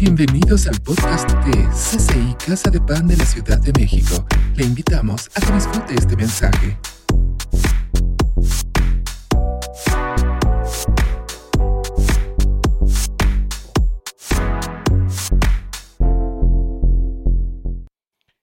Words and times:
Bienvenidos 0.00 0.66
al 0.66 0.80
podcast 0.80 1.30
de 1.44 1.68
CCI 1.68 2.34
Casa 2.46 2.70
de 2.70 2.80
Pan 2.80 3.06
de 3.06 3.18
la 3.18 3.26
Ciudad 3.26 3.60
de 3.60 3.70
México. 3.78 4.24
Le 4.54 4.64
invitamos 4.64 5.28
a 5.34 5.40
que 5.42 5.52
disfrute 5.52 5.94
este 5.94 6.16
mensaje. 6.16 6.78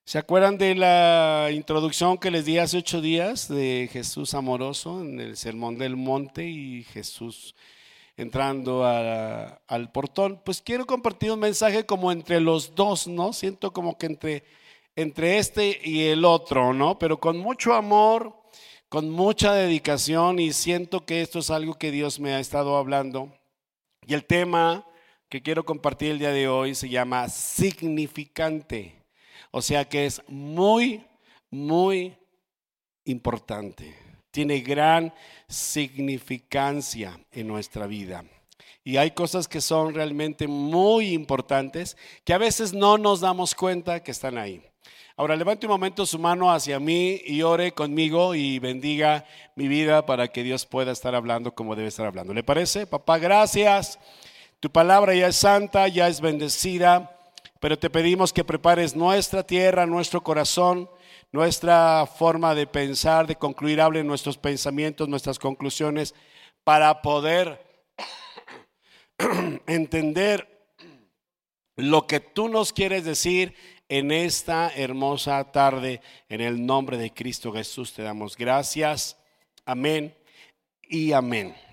¿Se 0.05 0.19
acuerdan 0.19 0.59
de 0.59 0.75
la 0.75 1.49
introducción 1.51 2.19
que 2.19 2.29
les 2.29 2.45
di 2.45 2.59
hace 2.59 2.77
ocho 2.77 3.01
días 3.01 3.47
de 3.47 3.89
Jesús 3.91 4.35
amoroso 4.35 5.01
en 5.01 5.19
el 5.19 5.35
Sermón 5.35 5.79
del 5.79 5.95
Monte 5.95 6.47
y 6.47 6.83
Jesús 6.83 7.55
entrando 8.17 8.83
al 8.85 9.91
portón? 9.91 10.41
Pues 10.43 10.61
quiero 10.61 10.85
compartir 10.85 11.31
un 11.31 11.39
mensaje 11.39 11.85
como 11.85 12.11
entre 12.11 12.41
los 12.41 12.75
dos, 12.75 13.07
¿no? 13.07 13.31
Siento 13.31 13.71
como 13.71 13.97
que 13.97 14.07
entre, 14.07 14.43
entre 14.95 15.37
este 15.37 15.79
y 15.83 16.07
el 16.07 16.25
otro, 16.25 16.73
¿no? 16.73 16.99
Pero 16.99 17.19
con 17.19 17.37
mucho 17.37 17.73
amor, 17.73 18.35
con 18.89 19.09
mucha 19.09 19.53
dedicación 19.53 20.39
y 20.39 20.51
siento 20.51 21.05
que 21.05 21.21
esto 21.21 21.39
es 21.39 21.51
algo 21.51 21.75
que 21.75 21.91
Dios 21.91 22.19
me 22.19 22.33
ha 22.33 22.39
estado 22.39 22.77
hablando. 22.77 23.31
Y 24.05 24.13
el 24.13 24.25
tema 24.25 24.85
que 25.29 25.41
quiero 25.41 25.65
compartir 25.65 26.11
el 26.11 26.19
día 26.19 26.31
de 26.31 26.47
hoy 26.47 26.73
se 26.73 26.89
llama 26.89 27.29
significante. 27.29 29.03
O 29.51 29.61
sea 29.61 29.87
que 29.87 30.05
es 30.05 30.21
muy, 30.27 31.05
muy 31.49 32.17
importante. 33.05 34.06
Tiene 34.31 34.59
gran 34.61 35.13
significancia 35.47 37.19
en 37.31 37.47
nuestra 37.47 37.87
vida. 37.87 38.23
Y 38.83 38.97
hay 38.97 39.11
cosas 39.11 39.47
que 39.47 39.61
son 39.61 39.93
realmente 39.93 40.47
muy 40.47 41.13
importantes 41.13 41.97
que 42.23 42.33
a 42.33 42.37
veces 42.37 42.73
no 42.73 42.97
nos 42.97 43.19
damos 43.21 43.53
cuenta 43.53 44.01
que 44.01 44.11
están 44.11 44.37
ahí. 44.37 44.61
Ahora 45.17 45.35
levante 45.35 45.65
un 45.65 45.71
momento 45.71 46.05
su 46.05 46.19
mano 46.19 46.51
hacia 46.51 46.79
mí 46.79 47.21
y 47.25 47.41
ore 47.41 47.71
conmigo 47.71 48.35
y 48.35 48.59
bendiga 48.59 49.25
mi 49.55 49.67
vida 49.67 50.05
para 50.05 50.27
que 50.27 50.43
Dios 50.43 50.65
pueda 50.65 50.91
estar 50.91 51.15
hablando 51.15 51.53
como 51.55 51.75
debe 51.75 51.87
estar 51.87 52.05
hablando. 52.05 52.33
¿Le 52.33 52.43
parece? 52.43 52.85
Papá, 52.85 53.17
gracias. 53.17 53.99
Tu 54.59 54.71
palabra 54.71 55.15
ya 55.15 55.27
es 55.27 55.35
santa, 55.35 55.87
ya 55.87 56.07
es 56.07 56.21
bendecida 56.21 57.17
pero 57.59 57.77
te 57.77 57.89
pedimos 57.89 58.33
que 58.33 58.43
prepares 58.43 58.95
nuestra 58.95 59.43
tierra, 59.43 59.85
nuestro 59.85 60.21
corazón, 60.21 60.89
nuestra 61.31 62.05
forma 62.05 62.55
de 62.55 62.67
pensar, 62.67 63.27
de 63.27 63.35
concluir, 63.35 63.81
hable 63.81 64.03
nuestros 64.03 64.37
pensamientos, 64.37 65.09
nuestras 65.09 65.39
conclusiones, 65.39 66.15
para 66.63 67.01
poder 67.01 67.65
entender 69.67 70.57
lo 71.75 72.07
que 72.07 72.19
tú 72.19 72.49
nos 72.49 72.73
quieres 72.73 73.05
decir 73.05 73.55
en 73.89 74.11
esta 74.11 74.69
hermosa 74.75 75.43
tarde. 75.51 76.01
En 76.29 76.41
el 76.41 76.65
nombre 76.65 76.97
de 76.97 77.13
Cristo 77.13 77.51
Jesús 77.51 77.93
te 77.93 78.03
damos 78.03 78.35
gracias. 78.35 79.17
Amén 79.65 80.15
y 80.83 81.11
amén. 81.11 81.66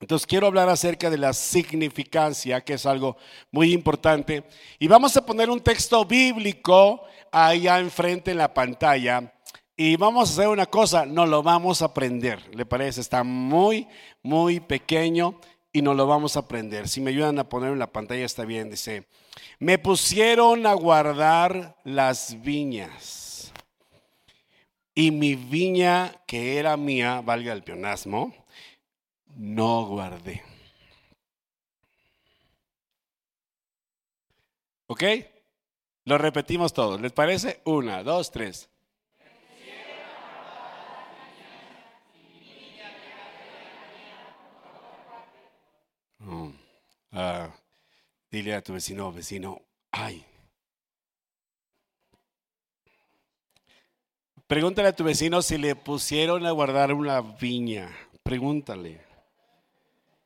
Entonces 0.00 0.26
quiero 0.26 0.46
hablar 0.46 0.68
acerca 0.70 1.10
de 1.10 1.18
la 1.18 1.34
significancia, 1.34 2.62
que 2.62 2.74
es 2.74 2.86
algo 2.86 3.18
muy 3.50 3.72
importante. 3.72 4.44
Y 4.78 4.88
vamos 4.88 5.14
a 5.16 5.24
poner 5.24 5.50
un 5.50 5.60
texto 5.60 6.04
bíblico 6.06 7.02
allá 7.30 7.78
enfrente 7.78 8.30
en 8.30 8.38
la 8.38 8.52
pantalla. 8.52 9.34
Y 9.76 9.96
vamos 9.96 10.30
a 10.30 10.32
hacer 10.32 10.48
una 10.48 10.66
cosa, 10.66 11.04
no 11.04 11.26
lo 11.26 11.42
vamos 11.42 11.82
a 11.82 11.86
aprender. 11.86 12.38
¿Le 12.54 12.64
parece? 12.64 13.02
Está 13.02 13.22
muy, 13.24 13.86
muy 14.22 14.60
pequeño 14.60 15.38
y 15.72 15.82
no 15.82 15.94
lo 15.94 16.06
vamos 16.06 16.36
a 16.36 16.40
aprender. 16.40 16.88
Si 16.88 17.00
me 17.00 17.10
ayudan 17.10 17.38
a 17.38 17.48
poner 17.48 17.72
en 17.72 17.78
la 17.78 17.92
pantalla 17.92 18.24
está 18.24 18.44
bien. 18.44 18.70
Dice, 18.70 19.06
me 19.58 19.78
pusieron 19.78 20.66
a 20.66 20.72
guardar 20.72 21.76
las 21.84 22.40
viñas. 22.42 23.52
Y 24.94 25.10
mi 25.10 25.34
viña, 25.34 26.12
que 26.26 26.58
era 26.58 26.76
mía, 26.76 27.22
valga 27.24 27.52
el 27.52 27.62
pionasmo, 27.62 28.34
no 29.40 29.86
guardé. 29.86 30.42
¿Ok? 34.86 35.02
Lo 36.04 36.18
repetimos 36.18 36.74
todos. 36.74 37.00
¿Les 37.00 37.12
parece? 37.12 37.62
Una, 37.64 38.02
dos, 38.02 38.30
tres. 38.30 38.68
Oh, 46.22 46.52
ah, 47.12 47.48
dile 48.30 48.54
a 48.54 48.62
tu 48.62 48.74
vecino, 48.74 49.10
vecino, 49.10 49.62
ay. 49.90 50.22
Pregúntale 54.46 54.88
a 54.88 54.96
tu 54.96 55.04
vecino 55.04 55.40
si 55.40 55.56
le 55.56 55.76
pusieron 55.76 56.44
a 56.44 56.50
guardar 56.50 56.92
una 56.92 57.22
viña. 57.22 57.90
Pregúntale. 58.22 59.09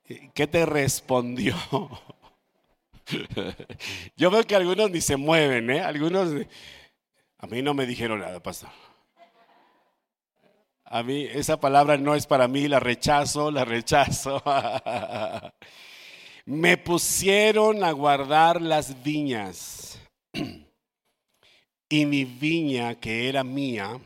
¿Qué 0.07 0.47
te 0.47 0.67
respondió? 0.67 1.57
Yo 4.17 4.31
veo 4.31 4.45
que 4.45 4.55
algunos 4.55 4.91
ni 4.91 5.01
se 5.01 5.17
mueven, 5.17 5.71
¿eh? 5.71 5.81
Algunos, 5.81 6.31
a 7.39 7.47
mí 7.47 7.63
no 7.63 7.75
me 7.75 7.87
dijeron 7.87 8.21
nada, 8.21 8.43
pastor. 8.43 8.71
A 10.85 11.03
mí 11.03 11.25
esa 11.25 11.59
palabra 11.59 11.97
no 11.97 12.15
es 12.15 12.27
para 12.27 12.47
mí, 12.47 12.69
la 12.69 12.81
rechazo, 12.81 13.51
la 13.51 13.65
rechazo. 13.65 14.43
me 16.45 16.77
pusieron 16.77 17.83
a 17.83 17.91
guardar 17.93 18.61
las 18.61 19.03
viñas 19.03 19.99
y 21.89 22.07
mi 22.07 22.25
viña 22.25 22.95
que 22.97 23.29
era 23.29 23.43
mía, 23.43 23.99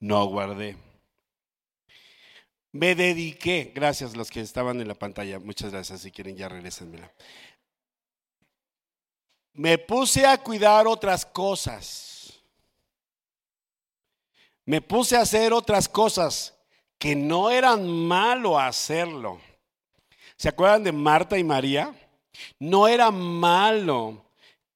no 0.00 0.26
guardé. 0.26 0.85
Me 2.76 2.94
dediqué, 2.94 3.72
gracias 3.74 4.12
a 4.12 4.16
los 4.18 4.30
que 4.30 4.42
estaban 4.42 4.78
en 4.82 4.88
la 4.88 4.94
pantalla, 4.94 5.38
muchas 5.38 5.72
gracias, 5.72 6.02
si 6.02 6.10
quieren 6.10 6.36
ya 6.36 6.46
regresenmela. 6.46 7.10
Me 9.54 9.78
puse 9.78 10.26
a 10.26 10.36
cuidar 10.36 10.86
otras 10.86 11.24
cosas. 11.24 12.34
Me 14.66 14.82
puse 14.82 15.16
a 15.16 15.22
hacer 15.22 15.54
otras 15.54 15.88
cosas 15.88 16.54
que 16.98 17.16
no 17.16 17.48
eran 17.48 17.88
malo 17.88 18.58
hacerlo. 18.58 19.40
¿Se 20.36 20.50
acuerdan 20.50 20.84
de 20.84 20.92
Marta 20.92 21.38
y 21.38 21.44
María? 21.44 21.94
No 22.58 22.86
era 22.86 23.10
malo 23.10 24.22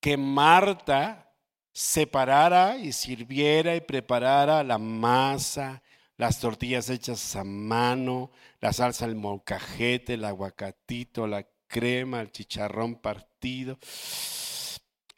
que 0.01 0.17
Marta 0.17 1.31
separara 1.71 2.79
y 2.79 2.93
sirviera 2.93 3.77
y 3.77 3.83
preparara 3.83 4.65
la 4.65 4.79
masa 4.79 5.83
las 6.21 6.39
tortillas 6.39 6.91
hechas 6.91 7.35
a 7.35 7.45
mano, 7.45 8.31
la 8.61 8.75
salsa, 8.75 9.07
el 9.07 9.15
molcajete, 9.15 10.15
el 10.15 10.27
aguacatito, 10.27 11.27
la 11.27 11.47
crema, 11.67 12.21
el 12.21 12.31
chicharrón 12.31 12.97
partido, 12.97 13.79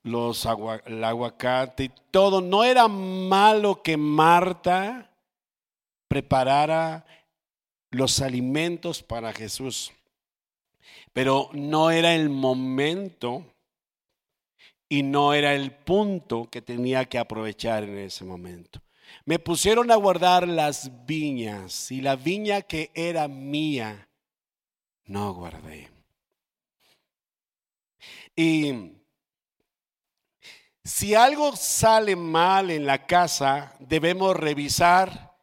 los 0.04 0.48
el 0.86 1.02
aguacate, 1.02 1.90
todo. 2.12 2.40
No 2.40 2.62
era 2.62 2.86
malo 2.86 3.82
que 3.82 3.96
Marta 3.96 5.10
preparara 6.06 7.04
los 7.90 8.20
alimentos 8.20 9.02
para 9.02 9.32
Jesús, 9.32 9.90
pero 11.12 11.50
no 11.52 11.90
era 11.90 12.14
el 12.14 12.30
momento 12.30 13.44
y 14.88 15.02
no 15.02 15.34
era 15.34 15.52
el 15.56 15.72
punto 15.72 16.48
que 16.48 16.62
tenía 16.62 17.06
que 17.06 17.18
aprovechar 17.18 17.82
en 17.82 17.98
ese 17.98 18.24
momento. 18.24 18.80
Me 19.24 19.38
pusieron 19.38 19.90
a 19.90 19.96
guardar 19.96 20.48
las 20.48 21.06
viñas 21.06 21.90
y 21.90 22.00
la 22.00 22.16
viña 22.16 22.62
que 22.62 22.90
era 22.94 23.28
mía 23.28 24.08
no 25.04 25.34
guardé. 25.34 25.90
Y 28.34 28.92
si 30.84 31.14
algo 31.14 31.54
sale 31.54 32.16
mal 32.16 32.70
en 32.70 32.86
la 32.86 33.06
casa, 33.06 33.76
debemos 33.78 34.36
revisar 34.36 35.36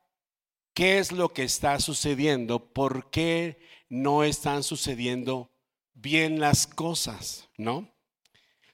qué 0.73 0.99
es 0.99 1.11
lo 1.11 1.29
que 1.29 1.43
está 1.43 1.79
sucediendo, 1.79 2.73
por 2.73 3.09
qué 3.09 3.59
no 3.89 4.23
están 4.23 4.63
sucediendo 4.63 5.51
bien 5.93 6.39
las 6.39 6.67
cosas, 6.67 7.49
¿no? 7.57 7.93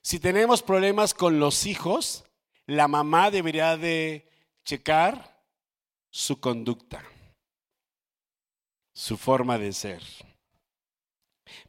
Si 0.02 0.20
tenemos 0.20 0.62
problemas 0.62 1.14
con 1.14 1.40
los 1.40 1.66
hijos, 1.66 2.26
la 2.68 2.88
mamá 2.88 3.32
debería 3.32 3.76
de 3.76 4.30
checar 4.66 5.42
su 6.10 6.40
conducta, 6.40 7.04
su 8.94 9.18
forma 9.18 9.58
de 9.58 9.72
ser. 9.72 10.04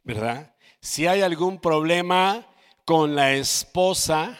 ¿Verdad? 0.03 0.55
Si 0.81 1.07
hay 1.07 1.21
algún 1.21 1.61
problema 1.61 2.47
con 2.83 3.15
la 3.15 3.33
esposa 3.33 4.37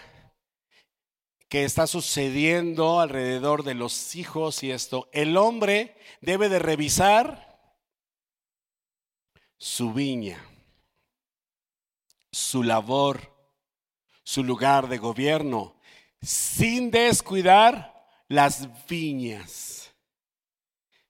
que 1.47 1.63
está 1.63 1.87
sucediendo 1.87 2.99
alrededor 2.99 3.63
de 3.63 3.75
los 3.75 4.15
hijos 4.15 4.63
y 4.63 4.71
esto, 4.71 5.07
el 5.13 5.37
hombre 5.37 5.95
debe 6.19 6.49
de 6.49 6.59
revisar 6.59 7.47
su 9.57 9.93
viña. 9.93 10.43
su 12.29 12.61
labor, 12.61 13.33
su 14.23 14.43
lugar 14.43 14.89
de 14.89 14.99
gobierno, 14.99 15.79
sin 16.21 16.91
descuidar 16.91 17.96
las 18.27 18.67
viñas, 18.87 19.93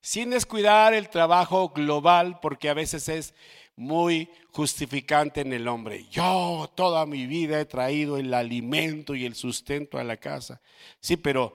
sin 0.02 0.30
descuidar 0.30 0.94
el 0.94 1.10
trabajo 1.10 1.70
global, 1.70 2.40
porque 2.42 2.70
a 2.70 2.74
veces 2.74 3.10
es 3.10 3.34
muy 3.76 4.30
justificante 4.52 5.42
en 5.42 5.54
el 5.54 5.68
hombre. 5.68 6.08
Yo 6.10 6.72
toda 6.76 7.06
mi 7.06 7.28
vida 7.28 7.60
he 7.60 7.66
traído 7.66 8.18
el 8.18 8.34
alimento 8.34 9.16
y 9.16 9.26
el 9.26 9.36
sustento 9.36 9.98
a 9.98 10.04
la 10.04 10.18
casa. 10.18 10.62
Sí, 11.00 11.16
pero 11.18 11.54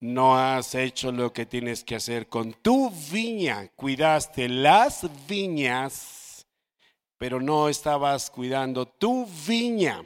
no 0.00 0.38
has 0.38 0.74
hecho 0.74 1.12
lo 1.12 1.32
que 1.32 1.44
tienes 1.44 1.84
que 1.84 1.96
hacer 1.96 2.26
con 2.28 2.54
tu 2.54 2.90
viña. 3.12 3.68
Cuidaste 3.76 4.48
las 4.48 5.06
viñas, 5.26 6.46
pero 7.18 7.38
no 7.38 7.68
estabas 7.68 8.30
cuidando 8.30 8.88
tu 8.88 9.26
viña, 9.46 10.02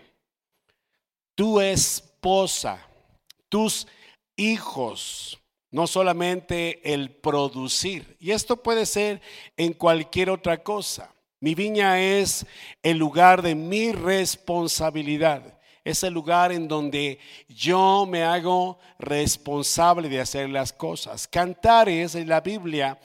tu 1.37 1.61
esposa, 1.61 2.85
tus 3.49 3.87
hijos, 4.37 5.39
no 5.71 5.87
solamente 5.87 6.93
el 6.93 7.11
producir. 7.11 8.17
Y 8.21 8.31
esto 8.31 8.63
puede 8.63 8.87
ser 8.87 9.21
en 9.57 9.73
cualquier 9.73 10.31
otra 10.31 10.63
cosa. 10.63 11.13
Mi 11.41 11.55
viña 11.55 12.01
es 12.01 12.47
el 12.83 12.97
lugar 12.97 13.43
de 13.43 13.55
mi 13.55 13.93
responsabilidad. 13.93 15.59
Es 15.85 16.03
el 16.03 16.15
lugar 16.15 16.53
en 16.53 16.67
donde 16.67 17.19
yo 17.49 18.07
me 18.09 18.23
hago 18.23 18.79
responsable 18.99 20.09
de 20.09 20.21
hacer 20.21 20.49
las 20.49 20.73
cosas. 20.73 21.29
Cantares 21.29 22.15
en 22.15 22.29
la 22.29 22.41
Biblia, 22.41 22.99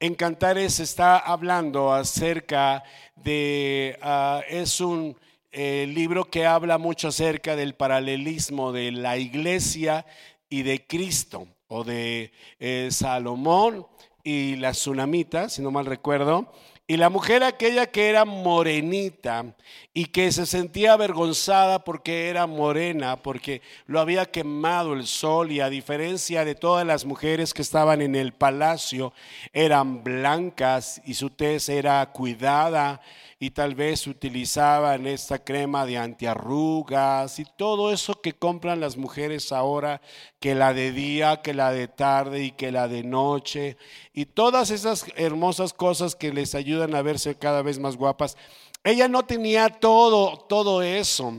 en 0.00 0.14
Cantares 0.14 0.80
está 0.80 1.18
hablando 1.18 1.92
acerca 1.92 2.82
de, 3.16 3.98
ah, 4.00 4.40
es 4.48 4.80
un 4.80 5.16
eh, 5.52 5.86
libro 5.86 6.24
que 6.24 6.46
habla 6.46 6.78
mucho 6.78 7.08
acerca 7.08 7.56
del 7.56 7.74
paralelismo 7.74 8.72
de 8.72 8.90
la 8.90 9.18
iglesia 9.18 10.06
y 10.52 10.64
de 10.64 10.86
Cristo, 10.86 11.48
o 11.66 11.82
de 11.82 12.30
eh, 12.60 12.88
Salomón 12.90 13.86
y 14.22 14.56
la 14.56 14.72
tsunamita, 14.72 15.48
si 15.48 15.62
no 15.62 15.70
mal 15.70 15.86
recuerdo. 15.86 16.52
Y 16.86 16.98
la 16.98 17.08
mujer 17.08 17.42
aquella 17.42 17.86
que 17.86 18.10
era 18.10 18.26
morenita 18.26 19.56
y 19.94 20.06
que 20.06 20.30
se 20.30 20.44
sentía 20.44 20.92
avergonzada 20.92 21.84
porque 21.84 22.28
era 22.28 22.46
morena, 22.46 23.22
porque 23.22 23.62
lo 23.86 23.98
había 23.98 24.26
quemado 24.26 24.92
el 24.92 25.06
sol 25.06 25.52
y 25.52 25.60
a 25.60 25.70
diferencia 25.70 26.44
de 26.44 26.54
todas 26.54 26.86
las 26.86 27.06
mujeres 27.06 27.54
que 27.54 27.62
estaban 27.62 28.02
en 28.02 28.14
el 28.14 28.34
palacio, 28.34 29.14
eran 29.54 30.04
blancas 30.04 31.00
y 31.06 31.14
su 31.14 31.30
tez 31.30 31.70
era 31.70 32.04
cuidada 32.12 33.00
y 33.42 33.50
tal 33.50 33.74
vez 33.74 34.06
utilizaban 34.06 35.04
esta 35.04 35.42
crema 35.42 35.84
de 35.84 35.98
antiarrugas 35.98 37.40
y 37.40 37.44
todo 37.44 37.92
eso 37.92 38.20
que 38.20 38.34
compran 38.34 38.78
las 38.78 38.96
mujeres 38.96 39.50
ahora, 39.50 40.00
que 40.38 40.54
la 40.54 40.72
de 40.72 40.92
día, 40.92 41.42
que 41.42 41.52
la 41.52 41.72
de 41.72 41.88
tarde 41.88 42.44
y 42.44 42.52
que 42.52 42.70
la 42.70 42.86
de 42.86 43.02
noche, 43.02 43.76
y 44.12 44.26
todas 44.26 44.70
esas 44.70 45.06
hermosas 45.16 45.72
cosas 45.72 46.14
que 46.14 46.32
les 46.32 46.54
ayudan 46.54 46.94
a 46.94 47.02
verse 47.02 47.34
cada 47.34 47.62
vez 47.62 47.80
más 47.80 47.96
guapas. 47.96 48.36
Ella 48.84 49.08
no 49.08 49.24
tenía 49.24 49.70
todo, 49.70 50.38
todo 50.48 50.80
eso. 50.80 51.34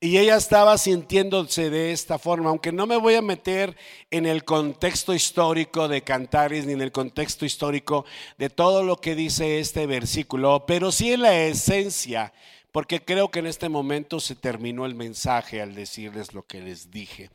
Y 0.00 0.18
ella 0.18 0.36
estaba 0.36 0.78
sintiéndose 0.78 1.70
de 1.70 1.92
esta 1.92 2.18
forma, 2.18 2.50
aunque 2.50 2.72
no 2.72 2.86
me 2.86 2.96
voy 2.96 3.14
a 3.14 3.22
meter 3.22 3.76
en 4.10 4.26
el 4.26 4.44
contexto 4.44 5.14
histórico 5.14 5.88
de 5.88 6.02
Cantares 6.02 6.66
ni 6.66 6.72
en 6.72 6.82
el 6.82 6.92
contexto 6.92 7.44
histórico 7.44 8.04
de 8.38 8.50
todo 8.50 8.82
lo 8.82 8.96
que 8.96 9.14
dice 9.14 9.60
este 9.60 9.86
versículo, 9.86 10.64
pero 10.66 10.92
sí 10.92 11.12
en 11.12 11.22
la 11.22 11.38
esencia, 11.38 12.32
porque 12.72 13.04
creo 13.04 13.30
que 13.30 13.40
en 13.40 13.46
este 13.46 13.68
momento 13.68 14.20
se 14.20 14.34
terminó 14.34 14.86
el 14.86 14.94
mensaje 14.94 15.60
al 15.60 15.74
decirles 15.74 16.32
lo 16.32 16.44
que 16.46 16.60
les 16.60 16.90
dije. 16.90 17.30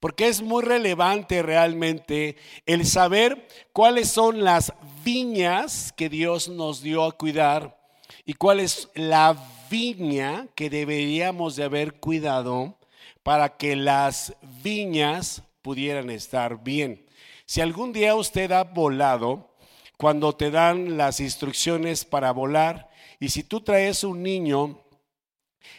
Porque 0.00 0.26
es 0.26 0.42
muy 0.42 0.64
relevante 0.64 1.42
realmente 1.42 2.36
el 2.66 2.84
saber 2.86 3.46
cuáles 3.72 4.08
son 4.08 4.42
las 4.42 4.72
viñas 5.04 5.92
que 5.92 6.08
Dios 6.08 6.48
nos 6.48 6.82
dio 6.82 7.04
a 7.04 7.12
cuidar 7.12 7.81
y 8.24 8.34
cuál 8.34 8.60
es 8.60 8.88
la 8.94 9.36
viña 9.70 10.48
que 10.54 10.70
deberíamos 10.70 11.56
de 11.56 11.64
haber 11.64 11.94
cuidado 11.94 12.78
para 13.22 13.56
que 13.56 13.76
las 13.76 14.34
viñas 14.62 15.42
pudieran 15.62 16.10
estar 16.10 16.62
bien. 16.62 17.06
Si 17.46 17.60
algún 17.60 17.92
día 17.92 18.14
usted 18.14 18.52
ha 18.52 18.64
volado, 18.64 19.50
cuando 19.96 20.34
te 20.34 20.50
dan 20.50 20.96
las 20.96 21.20
instrucciones 21.20 22.04
para 22.04 22.32
volar, 22.32 22.90
y 23.20 23.28
si 23.28 23.44
tú 23.44 23.60
traes 23.60 24.02
un 24.02 24.22
niño 24.22 24.81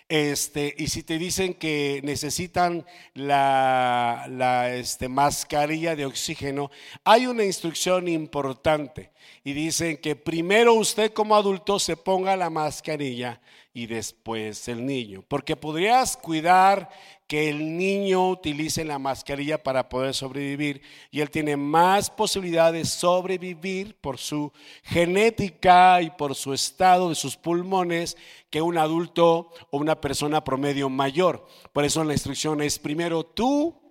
este, 0.07 0.73
y 0.77 0.87
si 0.87 1.03
te 1.03 1.17
dicen 1.17 1.53
que 1.53 2.01
necesitan 2.03 2.85
la, 3.13 4.25
la 4.29 4.73
este, 4.73 5.07
mascarilla 5.09 5.95
de 5.95 6.05
oxígeno, 6.05 6.71
hay 7.03 7.25
una 7.25 7.43
instrucción 7.43 8.07
importante. 8.07 9.11
Y 9.43 9.53
dicen 9.53 9.97
que 9.97 10.15
primero 10.15 10.73
usted 10.73 11.11
como 11.11 11.35
adulto 11.35 11.79
se 11.79 11.97
ponga 11.97 12.35
la 12.35 12.49
mascarilla 12.49 13.41
y 13.75 13.87
después 13.87 14.67
el 14.67 14.85
niño, 14.85 15.23
porque 15.27 15.55
podrías 15.55 16.15
cuidar 16.15 16.89
que 17.27 17.49
el 17.49 17.75
niño 17.75 18.29
utilice 18.29 18.85
la 18.85 18.99
mascarilla 18.99 19.63
para 19.63 19.89
poder 19.89 20.13
sobrevivir 20.13 20.83
y 21.09 21.21
él 21.21 21.31
tiene 21.31 21.57
más 21.57 22.11
posibilidades 22.11 22.83
de 22.83 22.85
sobrevivir 22.85 23.95
por 23.99 24.19
su 24.19 24.51
genética 24.83 26.01
y 26.03 26.11
por 26.11 26.35
su 26.35 26.53
estado 26.53 27.09
de 27.09 27.15
sus 27.15 27.35
pulmones 27.35 28.15
que 28.51 28.61
un 28.61 28.77
adulto 28.77 29.49
o 29.71 29.77
una 29.79 29.99
persona 29.99 30.43
promedio 30.43 30.89
mayor. 30.89 31.47
Por 31.71 31.83
eso 31.83 32.03
la 32.03 32.13
instrucción 32.13 32.61
es 32.61 32.77
primero 32.77 33.25
tú 33.25 33.81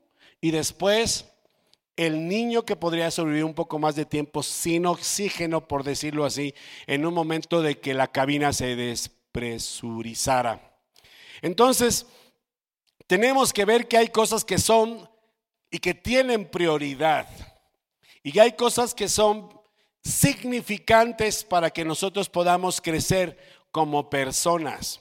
y 0.41 0.53
después 0.53 1.27
el 1.97 2.29
niño 2.29 2.65
que 2.65 2.77
podría 2.77 3.11
sobrevivir 3.11 3.45
un 3.45 3.55
poco 3.55 3.81
más 3.81 3.97
de 3.97 4.07
tiempo 4.07 4.45
sin 4.45 4.87
oxígeno, 4.87 5.67
por 5.67 5.83
decirlo 5.83 6.25
así, 6.25 6.55
en 6.87 7.05
un 7.05 7.15
momento 7.15 7.63
de 7.63 7.79
que 7.79 7.95
la 7.95 8.07
cabina 8.07 8.53
se 8.53 8.77
despresurizara. 9.33 10.61
Entonces, 11.41 12.07
tenemos 13.07 13.53
que 13.53 13.65
ver 13.65 13.89
que 13.89 13.97
hay 13.97 14.09
cosas 14.09 14.45
que 14.45 14.59
son 14.59 15.09
y 15.71 15.79
que 15.79 15.95
tienen 15.95 16.49
prioridad. 16.49 17.27
Y 18.23 18.39
hay 18.39 18.53
cosas 18.53 18.95
que 18.95 19.09
son 19.09 19.51
significantes 20.05 21.45
para 21.45 21.71
que 21.71 21.85
nosotros 21.85 22.29
podamos 22.29 22.81
crecer 22.81 23.39
como 23.71 24.09
personas. 24.11 25.01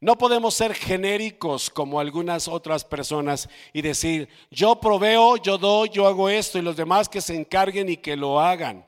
No 0.00 0.16
podemos 0.16 0.54
ser 0.54 0.74
genéricos 0.74 1.68
como 1.68 2.00
algunas 2.00 2.48
otras 2.48 2.84
personas 2.84 3.48
y 3.72 3.82
decir, 3.82 4.28
yo 4.50 4.80
proveo, 4.80 5.36
yo 5.36 5.58
doy, 5.58 5.90
yo 5.90 6.06
hago 6.06 6.28
esto 6.28 6.58
y 6.58 6.62
los 6.62 6.76
demás 6.76 7.08
que 7.08 7.20
se 7.20 7.36
encarguen 7.36 7.88
y 7.88 7.98
que 7.98 8.16
lo 8.16 8.40
hagan. 8.40 8.86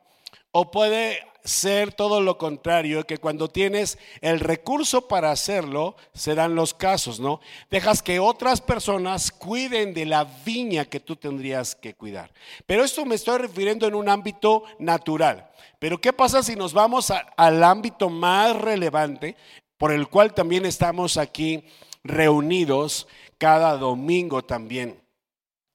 O 0.53 0.71
puede 0.71 1.21
ser 1.45 1.93
todo 1.93 2.21
lo 2.21 2.39
contrario, 2.39 3.05
que 3.05 3.19
cuando 3.19 3.49
tienes 3.49 3.99
el 4.21 4.41
recurso 4.41 5.09
para 5.09 5.31
hacerlo, 5.31 5.97
se 6.15 6.35
dan 6.35 6.55
los 6.55 6.73
casos, 6.75 7.19
¿no? 7.19 7.41
Dejas 7.71 8.03
que 8.03 8.21
otras 8.21 8.61
personas 8.61 9.31
cuiden 9.31 9.93
de 9.95 10.07
la 10.07 10.25
viña 10.25 10.85
que 10.85 11.01
tú 11.01 11.17
tendrías 11.17 11.75
que 11.75 11.95
cuidar. 11.95 12.33
Pero 12.67 12.85
esto 12.85 13.05
me 13.05 13.17
estoy 13.17 13.39
refiriendo 13.39 13.87
en 13.87 13.95
un 13.95 14.09
ámbito 14.09 14.65
natural. 14.79 15.51
Pero 15.79 16.01
¿qué 16.01 16.13
pasa 16.13 16.43
si 16.43 16.55
nos 16.55 16.73
vamos 16.73 17.13
al 17.37 17.65
ámbito 17.65 18.09
más 18.09 18.57
relevante, 18.57 19.37
por 19.79 19.93
el 19.93 20.09
cual 20.09 20.33
también 20.33 20.65
estamos 20.65 21.17
aquí 21.17 21.65
reunidos 22.05 23.09
cada 23.39 23.77
domingo 23.77 24.43
también? 24.43 25.02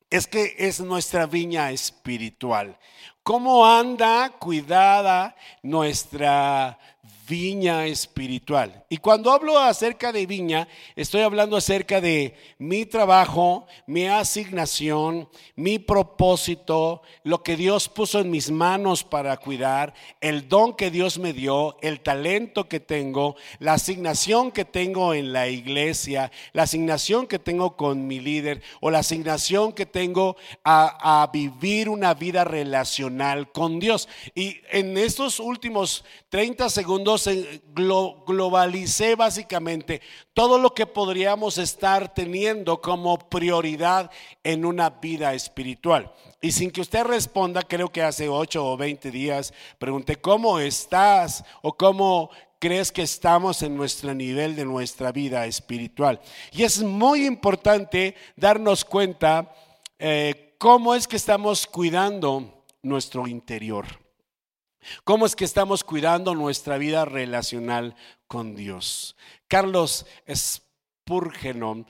Es 0.10 0.28
que 0.28 0.56
es 0.58 0.80
nuestra 0.80 1.26
viña 1.26 1.72
espiritual. 1.72 2.78
¿Cómo 3.24 3.66
anda 3.66 4.30
cuidada 4.40 5.36
nuestra 5.62 6.80
viña 7.27 7.86
espiritual. 7.86 8.86
Y 8.89 8.98
cuando 8.98 9.31
hablo 9.31 9.60
acerca 9.60 10.12
de 10.12 10.25
viña, 10.25 10.67
estoy 10.96 11.22
hablando 11.22 11.57
acerca 11.57 12.00
de 12.00 12.36
mi 12.57 12.86
trabajo, 12.86 13.67
mi 13.86 14.07
asignación, 14.07 15.29
mi 15.55 15.79
propósito, 15.79 17.01
lo 17.24 17.43
que 17.43 17.55
Dios 17.55 17.89
puso 17.89 18.19
en 18.19 18.31
mis 18.31 18.50
manos 18.50 19.03
para 19.03 19.36
cuidar, 19.38 19.93
el 20.22 20.48
don 20.48 20.74
que 20.74 20.89
Dios 20.89 21.17
me 21.19 21.34
dio, 21.34 21.77
el 21.81 22.00
talento 22.00 22.69
que 22.69 22.79
tengo, 22.79 23.36
la 23.60 23.74
asignación 23.74 24.51
que 24.51 24.65
tengo 24.65 25.13
en 25.13 25.34
la 25.34 25.48
iglesia, 25.48 26.31
la 26.53 26.63
asignación 26.63 27.27
que 27.27 27.39
tengo 27.39 27.75
con 27.75 28.07
mi 28.07 28.19
líder 28.19 28.62
o 28.79 28.89
la 28.89 29.00
asignación 29.00 29.74
que 29.74 29.86
tengo 29.86 30.38
a, 30.63 31.29
vivir 31.34 31.89
una 31.89 32.13
vida 32.13 32.43
relacional 32.43 33.51
con 33.51 33.79
Dios. 33.79 34.07
Y 34.34 34.57
en 34.72 34.98
estos 34.98 35.39
últimos 35.39 36.05
30 36.29 36.69
segundos 36.69 37.17
globalicé 37.26 39.16
básicamente 39.16 40.02
todo 40.34 40.58
lo 40.58 40.74
que 40.74 40.86
podríamos 40.86 41.58
estar 41.58 42.14
teniendo 42.14 42.82
como 42.82 43.18
prioridad 43.18 44.12
en 44.44 44.66
una 44.66 44.90
vida 44.90 45.34
espiritual. 45.34 46.14
Y 46.42 46.52
sin 46.52 46.70
que 46.72 46.82
usted 46.82 47.04
responda, 47.04 47.64
creo 47.64 47.90
que 47.90 48.04
hace 48.04 48.30
8 48.30 48.66
o 48.66 48.78
20 48.78 49.10
días 49.10 49.54
pregunté, 49.80 50.18
¿cómo 50.18 50.60
estás? 50.60 51.44
O 51.62 51.76
cómo, 51.76 52.30
crees 52.60 52.92
que 52.92 53.04
estamos 53.04 53.62
en 53.62 53.76
nuestro 53.76 54.14
nivel 54.14 54.56
de 54.56 54.66
nuestra 54.66 55.12
vida 55.12 55.46
espiritual. 55.46 56.20
Y 56.52 56.64
es 56.64 56.82
muy 56.82 57.26
importante 57.26 58.16
darnos 58.36 58.84
cuenta 58.84 59.54
eh, 60.00 60.56
cómo 60.58 60.96
es 60.96 61.08
que 61.08 61.16
estamos 61.16 61.68
cuidando 61.68 62.64
nuestro 62.82 63.28
interior. 63.28 63.86
¿Cómo 65.03 65.25
es 65.25 65.36
que 65.36 65.46
estamos 65.46 65.84
cuidando 65.84 66.36
nuestra 66.36 66.77
vida 66.77 67.06
relacional 67.06 67.96
con 68.27 68.56
Dios? 68.56 69.15
Carlos 69.48 70.06
Spurgeon 70.34 71.88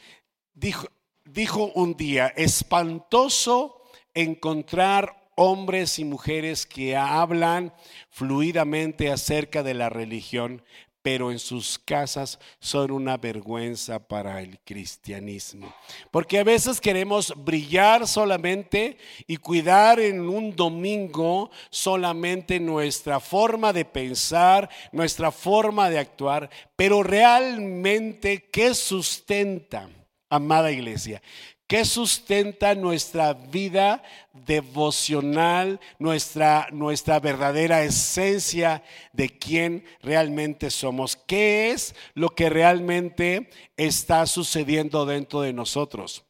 dijo, 0.53 0.87
dijo 1.25 1.71
un 1.75 1.95
día, 1.95 2.27
espantoso 2.27 3.81
encontrar 4.13 5.29
hombres 5.35 5.99
y 5.99 6.05
mujeres 6.05 6.65
que 6.65 6.97
hablan 6.97 7.71
fluidamente 8.09 9.11
acerca 9.11 9.61
de 9.61 9.75
la 9.75 9.89
religión, 9.89 10.63
pero 11.07 11.31
en 11.31 11.39
sus 11.39 11.79
casas 11.79 12.37
son 12.59 12.91
una 12.91 13.15
vergüenza 13.15 13.97
para 13.97 14.41
el 14.41 14.59
cristianismo. 14.59 15.73
Porque 16.11 16.37
a 16.37 16.43
veces 16.43 16.81
queremos 16.81 17.33
brillar 17.33 18.05
solamente 18.05 18.97
y 19.25 19.37
cuidar 19.37 20.01
en 20.01 20.19
un 20.19 20.53
domingo 20.53 21.49
solamente 21.69 22.59
nuestra 22.59 23.21
forma 23.21 23.71
de 23.71 23.85
pensar, 23.85 24.69
nuestra 24.91 25.31
forma 25.31 25.89
de 25.89 25.99
actuar, 25.99 26.49
pero 26.75 27.03
realmente, 27.03 28.49
¿qué 28.51 28.73
sustenta? 28.73 29.89
Amada 30.29 30.73
iglesia, 30.73 31.21
¿Qué 31.67 31.83
sustenta 31.83 32.75
nuestra 32.75 33.33
vida 33.33 34.01
devocional, 34.31 35.81
nuestra, 35.99 36.69
nuestra 36.71 37.19
verdadera 37.19 37.83
esencia 37.83 38.83
de 39.11 39.37
quién 39.37 39.83
realmente 40.01 40.71
somos? 40.71 41.17
¿Qué 41.17 41.71
es 41.71 41.93
lo 42.13 42.29
que 42.29 42.49
realmente 42.49 43.49
está 43.75 44.25
sucediendo 44.27 45.05
dentro 45.05 45.41
de 45.41 45.51
nosotros? 45.51 46.23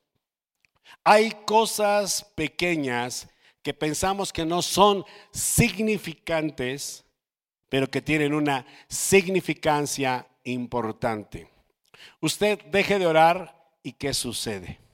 Hay 1.03 1.29
cosas 1.45 2.25
pequeñas 2.33 3.29
que 3.61 3.75
pensamos 3.75 4.33
que 4.33 4.43
no 4.43 4.63
son 4.63 5.05
significantes, 5.31 7.05
pero 7.69 7.87
que 7.91 8.01
tienen 8.01 8.33
una 8.33 8.65
significancia 8.87 10.27
importante. 10.45 11.47
Usted 12.21 12.59
deje 12.71 12.97
de 12.97 13.05
orar 13.05 13.71
y 13.83 13.91
¿qué 13.91 14.15
sucede? 14.15 14.86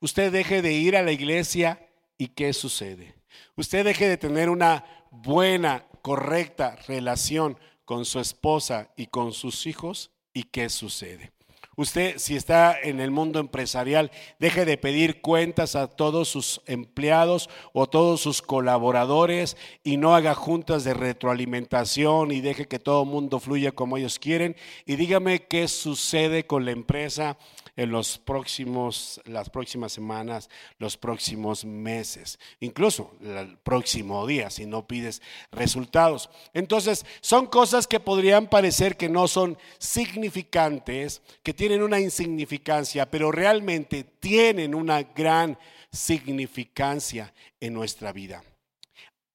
Usted 0.00 0.32
deje 0.32 0.62
de 0.62 0.72
ir 0.72 0.96
a 0.96 1.02
la 1.02 1.12
iglesia 1.12 1.88
y 2.16 2.28
¿qué 2.28 2.52
sucede? 2.52 3.14
Usted 3.56 3.84
deje 3.84 4.08
de 4.08 4.16
tener 4.16 4.50
una 4.50 4.84
buena, 5.10 5.86
correcta 6.02 6.76
relación 6.86 7.58
con 7.84 8.04
su 8.04 8.20
esposa 8.20 8.90
y 8.96 9.06
con 9.06 9.32
sus 9.32 9.66
hijos 9.66 10.10
y 10.32 10.44
¿qué 10.44 10.68
sucede? 10.68 11.32
Usted, 11.76 12.18
si 12.18 12.36
está 12.36 12.78
en 12.78 13.00
el 13.00 13.10
mundo 13.10 13.38
empresarial, 13.38 14.10
deje 14.38 14.66
de 14.66 14.76
pedir 14.76 15.22
cuentas 15.22 15.76
a 15.76 15.86
todos 15.86 16.28
sus 16.28 16.60
empleados 16.66 17.48
o 17.72 17.88
todos 17.88 18.20
sus 18.20 18.42
colaboradores 18.42 19.56
y 19.82 19.96
no 19.96 20.14
haga 20.14 20.34
juntas 20.34 20.84
de 20.84 20.92
retroalimentación 20.92 22.32
y 22.32 22.42
deje 22.42 22.68
que 22.68 22.78
todo 22.80 23.04
el 23.04 23.08
mundo 23.08 23.40
fluya 23.40 23.72
como 23.72 23.96
ellos 23.96 24.18
quieren. 24.18 24.56
Y 24.84 24.96
dígame 24.96 25.46
qué 25.46 25.68
sucede 25.68 26.44
con 26.46 26.66
la 26.66 26.72
empresa 26.72 27.38
en 27.80 27.90
los 27.90 28.18
próximos, 28.18 29.22
las 29.24 29.48
próximas 29.48 29.90
semanas, 29.90 30.50
los 30.76 30.98
próximos 30.98 31.64
meses, 31.64 32.38
incluso 32.60 33.16
el 33.22 33.56
próximo 33.56 34.26
día, 34.26 34.50
si 34.50 34.66
no 34.66 34.86
pides 34.86 35.22
resultados. 35.50 36.28
Entonces, 36.52 37.06
son 37.22 37.46
cosas 37.46 37.86
que 37.86 37.98
podrían 37.98 38.48
parecer 38.48 38.98
que 38.98 39.08
no 39.08 39.26
son 39.26 39.56
significantes, 39.78 41.22
que 41.42 41.54
tienen 41.54 41.82
una 41.82 41.98
insignificancia, 41.98 43.10
pero 43.10 43.32
realmente 43.32 44.04
tienen 44.04 44.74
una 44.74 45.02
gran 45.02 45.58
significancia 45.90 47.32
en 47.60 47.72
nuestra 47.72 48.12
vida. 48.12 48.44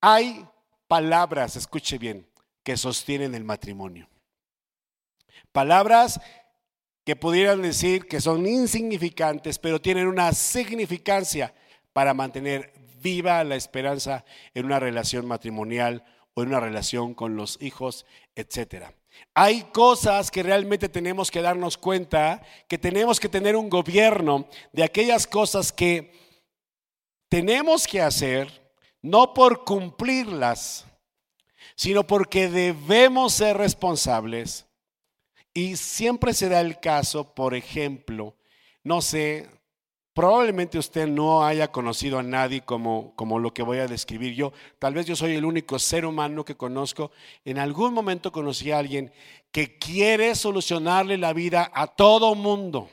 Hay 0.01 0.45
palabras, 0.87 1.55
escuche 1.55 1.97
bien, 1.97 2.27
que 2.61 2.77
sostienen 2.77 3.33
el 3.33 3.43
matrimonio. 3.43 4.07
Palabras 5.51 6.19
que 7.05 7.15
pudieran 7.15 7.61
decir 7.61 8.07
que 8.07 8.19
son 8.19 8.47
insignificantes, 8.47 9.59
pero 9.59 9.79
tienen 9.79 10.07
una 10.07 10.33
significancia 10.33 11.53
para 11.93 12.15
mantener 12.15 12.73
viva 12.99 13.43
la 13.43 13.55
esperanza 13.55 14.25
en 14.55 14.65
una 14.65 14.79
relación 14.79 15.27
matrimonial 15.27 16.03
o 16.33 16.41
en 16.41 16.49
una 16.49 16.59
relación 16.59 17.13
con 17.13 17.35
los 17.35 17.61
hijos, 17.61 18.07
etcétera. 18.35 18.93
Hay 19.35 19.61
cosas 19.71 20.31
que 20.31 20.43
realmente 20.43 20.89
tenemos 20.89 21.29
que 21.29 21.43
darnos 21.43 21.77
cuenta, 21.77 22.41
que 22.67 22.79
tenemos 22.79 23.19
que 23.19 23.29
tener 23.29 23.55
un 23.55 23.69
gobierno 23.69 24.47
de 24.73 24.83
aquellas 24.83 25.27
cosas 25.27 25.71
que 25.71 26.11
tenemos 27.29 27.87
que 27.87 28.01
hacer, 28.01 28.73
no 29.01 29.33
por 29.33 29.63
cumplirlas, 29.63 30.85
sino 31.75 32.05
porque 32.05 32.49
debemos 32.49 33.33
ser 33.33 33.57
responsables 33.57 34.64
y 35.57 35.77
siempre 35.77 36.33
se 36.33 36.49
da 36.49 36.59
el 36.59 36.81
caso, 36.81 37.33
por 37.33 37.55
ejemplo, 37.55 38.35
no 38.83 39.01
sé, 39.01 39.49
probablemente 40.13 40.77
usted 40.77 41.07
no 41.07 41.45
haya 41.45 41.71
conocido 41.71 42.19
a 42.19 42.23
nadie 42.23 42.59
como, 42.59 43.15
como 43.15 43.39
lo 43.39 43.53
que 43.53 43.63
voy 43.63 43.77
a 43.77 43.87
describir 43.87 44.35
yo. 44.35 44.51
Tal 44.79 44.93
vez 44.93 45.05
yo 45.05 45.15
soy 45.15 45.33
el 45.33 45.45
único 45.45 45.79
ser 45.79 46.05
humano 46.05 46.43
que 46.43 46.57
conozco. 46.57 47.09
En 47.45 47.57
algún 47.57 47.93
momento 47.93 48.33
conocí 48.33 48.71
a 48.71 48.79
alguien 48.79 49.13
que 49.53 49.79
quiere 49.79 50.35
solucionarle 50.35 51.17
la 51.17 51.31
vida 51.31 51.71
a 51.73 51.87
todo 51.87 52.35
mundo. 52.35 52.89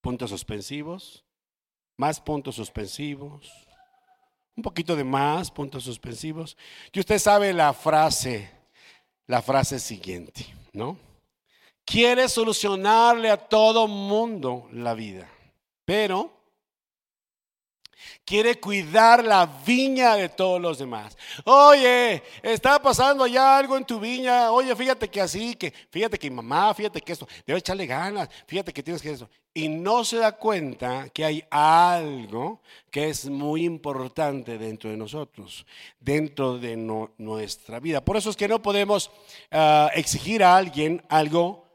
Puntos 0.00 0.30
suspensivos, 0.30 1.22
más 1.98 2.18
puntos 2.18 2.54
suspensivos, 2.54 3.52
un 4.56 4.62
poquito 4.62 4.96
de 4.96 5.04
más 5.04 5.50
puntos 5.50 5.84
suspensivos. 5.84 6.56
Y 6.94 7.00
usted 7.00 7.18
sabe 7.18 7.52
la 7.52 7.74
frase 7.74 8.61
la 9.32 9.40
frase 9.40 9.78
siguiente, 9.78 10.44
¿no? 10.74 10.98
Quiere 11.86 12.28
solucionarle 12.28 13.30
a 13.30 13.38
todo 13.38 13.88
mundo 13.88 14.68
la 14.72 14.92
vida, 14.92 15.26
pero 15.86 16.30
quiere 18.24 18.58
cuidar 18.58 19.24
la 19.24 19.46
viña 19.46 20.16
de 20.16 20.28
todos 20.28 20.60
los 20.60 20.78
demás. 20.78 21.16
Oye, 21.44 22.22
está 22.42 22.80
pasando 22.80 23.26
ya 23.26 23.58
algo 23.58 23.76
en 23.76 23.84
tu 23.84 23.98
viña. 24.00 24.50
Oye, 24.50 24.74
fíjate 24.74 25.08
que 25.08 25.20
así, 25.20 25.54
que 25.54 25.72
fíjate 25.90 26.18
que 26.18 26.30
mamá, 26.30 26.72
fíjate 26.74 27.00
que 27.00 27.12
esto, 27.12 27.28
debe 27.46 27.58
echarle 27.58 27.86
ganas, 27.86 28.28
fíjate 28.46 28.72
que 28.72 28.82
tienes 28.82 29.02
que 29.02 29.10
eso. 29.10 29.28
Y 29.54 29.68
no 29.68 30.02
se 30.02 30.16
da 30.16 30.32
cuenta 30.32 31.10
que 31.10 31.24
hay 31.26 31.44
algo 31.50 32.62
que 32.90 33.10
es 33.10 33.28
muy 33.28 33.64
importante 33.64 34.56
dentro 34.56 34.88
de 34.88 34.96
nosotros, 34.96 35.66
dentro 36.00 36.58
de 36.58 36.76
nuestra 37.18 37.78
vida. 37.78 38.02
Por 38.02 38.16
eso 38.16 38.30
es 38.30 38.36
que 38.36 38.48
no 38.48 38.62
podemos 38.62 39.10
ah, 39.50 39.90
exigir 39.94 40.42
a 40.42 40.56
alguien 40.56 41.02
algo 41.10 41.66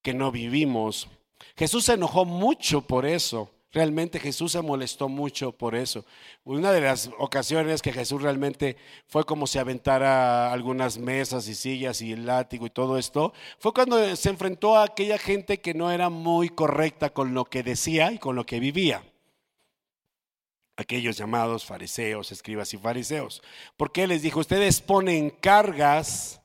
que 0.00 0.14
no 0.14 0.30
vivimos. 0.30 1.08
Jesús 1.56 1.86
se 1.86 1.94
enojó 1.94 2.24
mucho 2.24 2.82
por 2.82 3.04
eso. 3.04 3.50
Realmente 3.70 4.18
Jesús 4.18 4.52
se 4.52 4.62
molestó 4.62 5.10
mucho 5.10 5.52
por 5.52 5.74
eso. 5.74 6.06
Una 6.44 6.72
de 6.72 6.80
las 6.80 7.10
ocasiones 7.18 7.82
que 7.82 7.92
Jesús 7.92 8.22
realmente 8.22 8.78
fue 9.06 9.24
como 9.24 9.46
si 9.46 9.58
aventara 9.58 10.50
algunas 10.52 10.96
mesas 10.96 11.46
y 11.48 11.54
sillas 11.54 12.00
y 12.00 12.12
el 12.12 12.24
látigo 12.24 12.64
y 12.64 12.70
todo 12.70 12.96
esto, 12.96 13.34
fue 13.58 13.74
cuando 13.74 14.16
se 14.16 14.30
enfrentó 14.30 14.76
a 14.76 14.84
aquella 14.84 15.18
gente 15.18 15.60
que 15.60 15.74
no 15.74 15.90
era 15.90 16.08
muy 16.08 16.48
correcta 16.48 17.10
con 17.10 17.34
lo 17.34 17.44
que 17.44 17.62
decía 17.62 18.10
y 18.10 18.18
con 18.18 18.36
lo 18.36 18.46
que 18.46 18.58
vivía. 18.58 19.02
Aquellos 20.76 21.18
llamados 21.18 21.66
fariseos, 21.66 22.32
escribas 22.32 22.72
y 22.72 22.78
fariseos. 22.78 23.42
Porque 23.76 24.06
les 24.06 24.22
dijo, 24.22 24.40
ustedes 24.40 24.80
ponen 24.80 25.28
cargas 25.28 26.37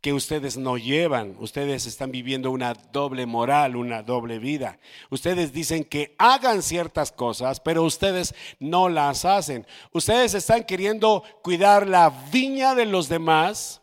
que 0.00 0.12
ustedes 0.12 0.56
no 0.56 0.78
llevan. 0.78 1.36
Ustedes 1.38 1.86
están 1.86 2.10
viviendo 2.10 2.50
una 2.50 2.74
doble 2.74 3.26
moral, 3.26 3.76
una 3.76 4.02
doble 4.02 4.38
vida. 4.38 4.78
Ustedes 5.10 5.52
dicen 5.52 5.84
que 5.84 6.14
hagan 6.18 6.62
ciertas 6.62 7.12
cosas, 7.12 7.60
pero 7.60 7.82
ustedes 7.82 8.34
no 8.58 8.88
las 8.88 9.24
hacen. 9.24 9.66
Ustedes 9.92 10.34
están 10.34 10.64
queriendo 10.64 11.22
cuidar 11.42 11.86
la 11.86 12.10
viña 12.32 12.74
de 12.74 12.86
los 12.86 13.08
demás, 13.08 13.82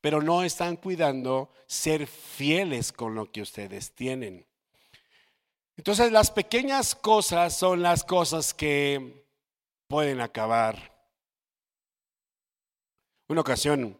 pero 0.00 0.20
no 0.20 0.42
están 0.42 0.76
cuidando 0.76 1.50
ser 1.66 2.06
fieles 2.06 2.92
con 2.92 3.14
lo 3.14 3.30
que 3.30 3.42
ustedes 3.42 3.92
tienen. 3.92 4.46
Entonces 5.76 6.10
las 6.10 6.30
pequeñas 6.30 6.94
cosas 6.94 7.56
son 7.56 7.82
las 7.82 8.02
cosas 8.02 8.54
que 8.54 9.26
pueden 9.86 10.20
acabar. 10.20 10.94
Una 13.28 13.42
ocasión 13.42 13.98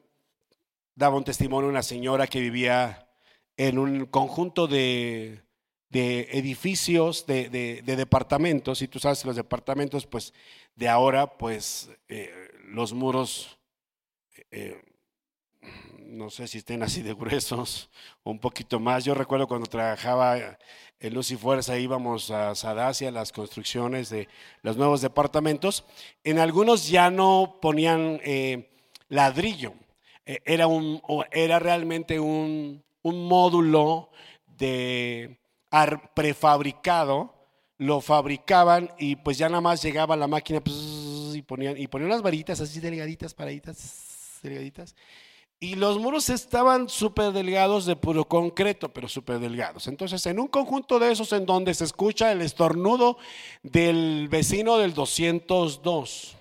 daba 0.97 1.17
un 1.17 1.25
testimonio 1.25 1.71
una 1.71 1.85
señora 1.85 2.27
que 2.27 2.41
vivía 2.41 3.09
en 3.57 3.79
un 3.79 4.07
conjunto 4.07 4.67
de, 4.67 5.43
edificios, 5.93 7.25
de, 7.27 7.83
departamentos, 7.85 8.83
y 8.83 8.89
tú 8.89 8.99
sabes 8.99 9.25
los 9.25 9.37
departamentos, 9.37 10.07
pues 10.07 10.35
de 10.75 10.89
ahora, 10.89 11.39
pues 11.39 11.89
eh, 12.09 12.33
los 12.65 12.93
muros 12.93 13.57
eh, 14.51 14.83
no 16.07 16.31
sé 16.31 16.47
si 16.47 16.59
estén 16.59 16.83
así 16.83 17.03
de 17.03 17.15
gruesos 17.15 17.91
o 18.23 18.31
un 18.31 18.39
poquito 18.39 18.79
más. 18.81 19.05
Yo 19.05 19.15
recuerdo 19.15 19.49
cuando 19.49 19.67
trabajaba 19.67 20.39
en 20.39 21.15
Luz 21.15 21.31
y 21.31 21.37
Fuerza, 21.37 21.79
íbamos 21.79 22.31
a 22.31 22.55
Sadacia, 22.55 23.11
las 23.11 23.33
construcciones 23.33 24.09
de 24.09 24.29
los 24.63 24.77
nuevos 24.77 25.01
departamentos. 25.01 25.85
En 26.25 26.39
algunos 26.39 26.89
ya 26.89 27.11
no 27.11 27.59
ponían 27.61 28.21
eh, 28.25 28.71
ladrillo, 29.09 29.75
era, 30.27 30.67
un, 30.67 31.01
era 31.31 31.59
realmente 31.59 32.21
un, 32.21 32.85
un 33.03 33.29
módulo 33.29 34.11
de 34.47 35.39
prefabricado, 36.15 37.35
lo 37.79 38.01
fabricaban 38.01 38.91
y 38.99 39.17
pues 39.17 39.39
ya 39.39 39.49
nada 39.49 39.61
más 39.61 39.83
llegaba 39.83 40.17
la 40.17 40.27
máquina 40.27 40.61
pues, 40.61 40.77
y 41.35 41.43
ponían, 41.43 41.77
y 41.77 41.87
ponían 41.87 42.11
unas 42.11 42.23
varitas 42.23 42.61
así 42.61 42.81
delgaditas, 42.81 43.35
paraditas, 43.35 44.41
delgaditas. 44.43 44.95
Y 45.59 45.75
los 45.77 45.99
muros 45.99 46.29
estaban 46.29 46.89
súper 46.89 47.33
delgados 47.33 47.87
de 47.87 47.97
puro 47.97 48.27
concreto, 48.27 48.93
pero 48.93 49.09
súper 49.09 49.39
delgados. 49.39 49.87
Entonces, 49.87 50.27
en 50.27 50.39
un 50.39 50.49
conjunto 50.49 50.99
de 50.99 51.13
esos 51.13 51.33
en 51.33 51.47
donde 51.47 51.73
se 51.73 51.85
escucha 51.85 52.31
el 52.31 52.43
estornudo 52.43 53.17
del 53.63 54.29
vecino 54.29 54.77
del 54.77 54.93
202, 54.93 56.37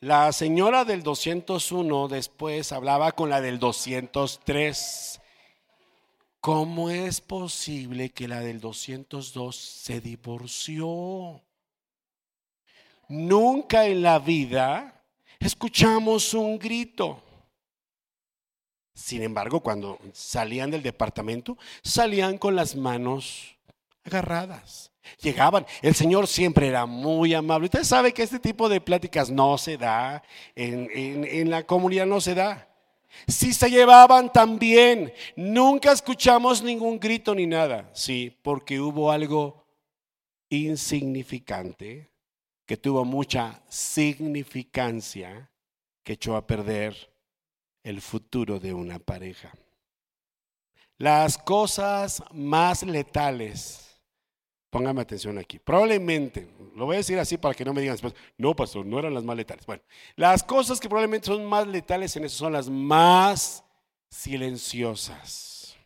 la 0.00 0.32
señora 0.32 0.86
del 0.86 1.02
201 1.02 2.08
después 2.08 2.72
hablaba 2.72 3.12
con 3.12 3.28
la 3.28 3.42
del 3.42 3.58
203. 3.58 5.20
¿Cómo 6.40 6.88
es 6.88 7.20
posible 7.20 8.08
que 8.10 8.26
la 8.26 8.40
del 8.40 8.60
202 8.60 9.54
se 9.54 10.00
divorció? 10.00 11.42
Nunca 13.08 13.86
en 13.86 14.02
la 14.02 14.18
vida 14.18 15.04
escuchamos 15.38 16.32
un 16.32 16.58
grito. 16.58 17.22
Sin 18.94 19.22
embargo, 19.22 19.60
cuando 19.60 19.98
salían 20.14 20.70
del 20.70 20.82
departamento, 20.82 21.58
salían 21.82 22.38
con 22.38 22.56
las 22.56 22.74
manos 22.74 23.56
agarradas. 24.04 24.89
Llegaban, 25.20 25.66
el 25.82 25.94
Señor 25.94 26.26
siempre 26.26 26.68
era 26.68 26.86
muy 26.86 27.34
amable. 27.34 27.66
Usted 27.66 27.84
sabe 27.84 28.12
que 28.12 28.22
este 28.22 28.38
tipo 28.38 28.68
de 28.68 28.80
pláticas 28.80 29.30
no 29.30 29.58
se 29.58 29.76
da, 29.76 30.22
en, 30.54 31.50
la 31.50 31.64
comunidad 31.64 32.06
no 32.06 32.20
se 32.20 32.34
da. 32.34 32.68
Si 33.26 33.52
se 33.52 33.70
llevaban 33.70 34.32
también, 34.32 35.12
nunca 35.36 35.92
escuchamos 35.92 36.62
ningún 36.62 37.00
grito 37.00 37.34
ni 37.34 37.46
nada. 37.46 37.90
Sí, 37.92 38.36
porque 38.42 38.80
hubo 38.80 39.10
algo 39.10 39.64
insignificante 40.48 42.10
que 42.66 42.76
tuvo 42.76 43.04
mucha 43.04 43.62
significancia 43.68 45.50
que 46.04 46.12
echó 46.12 46.36
a 46.36 46.46
perder 46.46 47.12
el 47.82 48.00
futuro 48.00 48.60
de 48.60 48.72
una 48.72 48.98
pareja. 48.98 49.52
Las 50.96 51.36
cosas 51.38 52.22
más 52.32 52.82
letales 52.82 53.89
Póngame 54.70 55.02
atención 55.02 55.36
aquí. 55.36 55.58
Probablemente, 55.58 56.48
lo 56.76 56.86
voy 56.86 56.94
a 56.94 56.98
decir 56.98 57.18
así 57.18 57.36
para 57.36 57.54
que 57.54 57.64
no 57.64 57.74
me 57.74 57.80
digan 57.80 57.94
después, 57.94 58.14
no, 58.38 58.54
pastor, 58.54 58.86
no 58.86 59.00
eran 59.00 59.12
las 59.12 59.24
más 59.24 59.36
letales. 59.36 59.66
Bueno, 59.66 59.82
las 60.14 60.44
cosas 60.44 60.78
que 60.78 60.88
probablemente 60.88 61.26
son 61.26 61.44
más 61.44 61.66
letales 61.66 62.14
en 62.14 62.24
eso 62.24 62.36
son 62.36 62.52
las 62.52 62.70
más 62.70 63.64
silenciosas. 64.08 65.76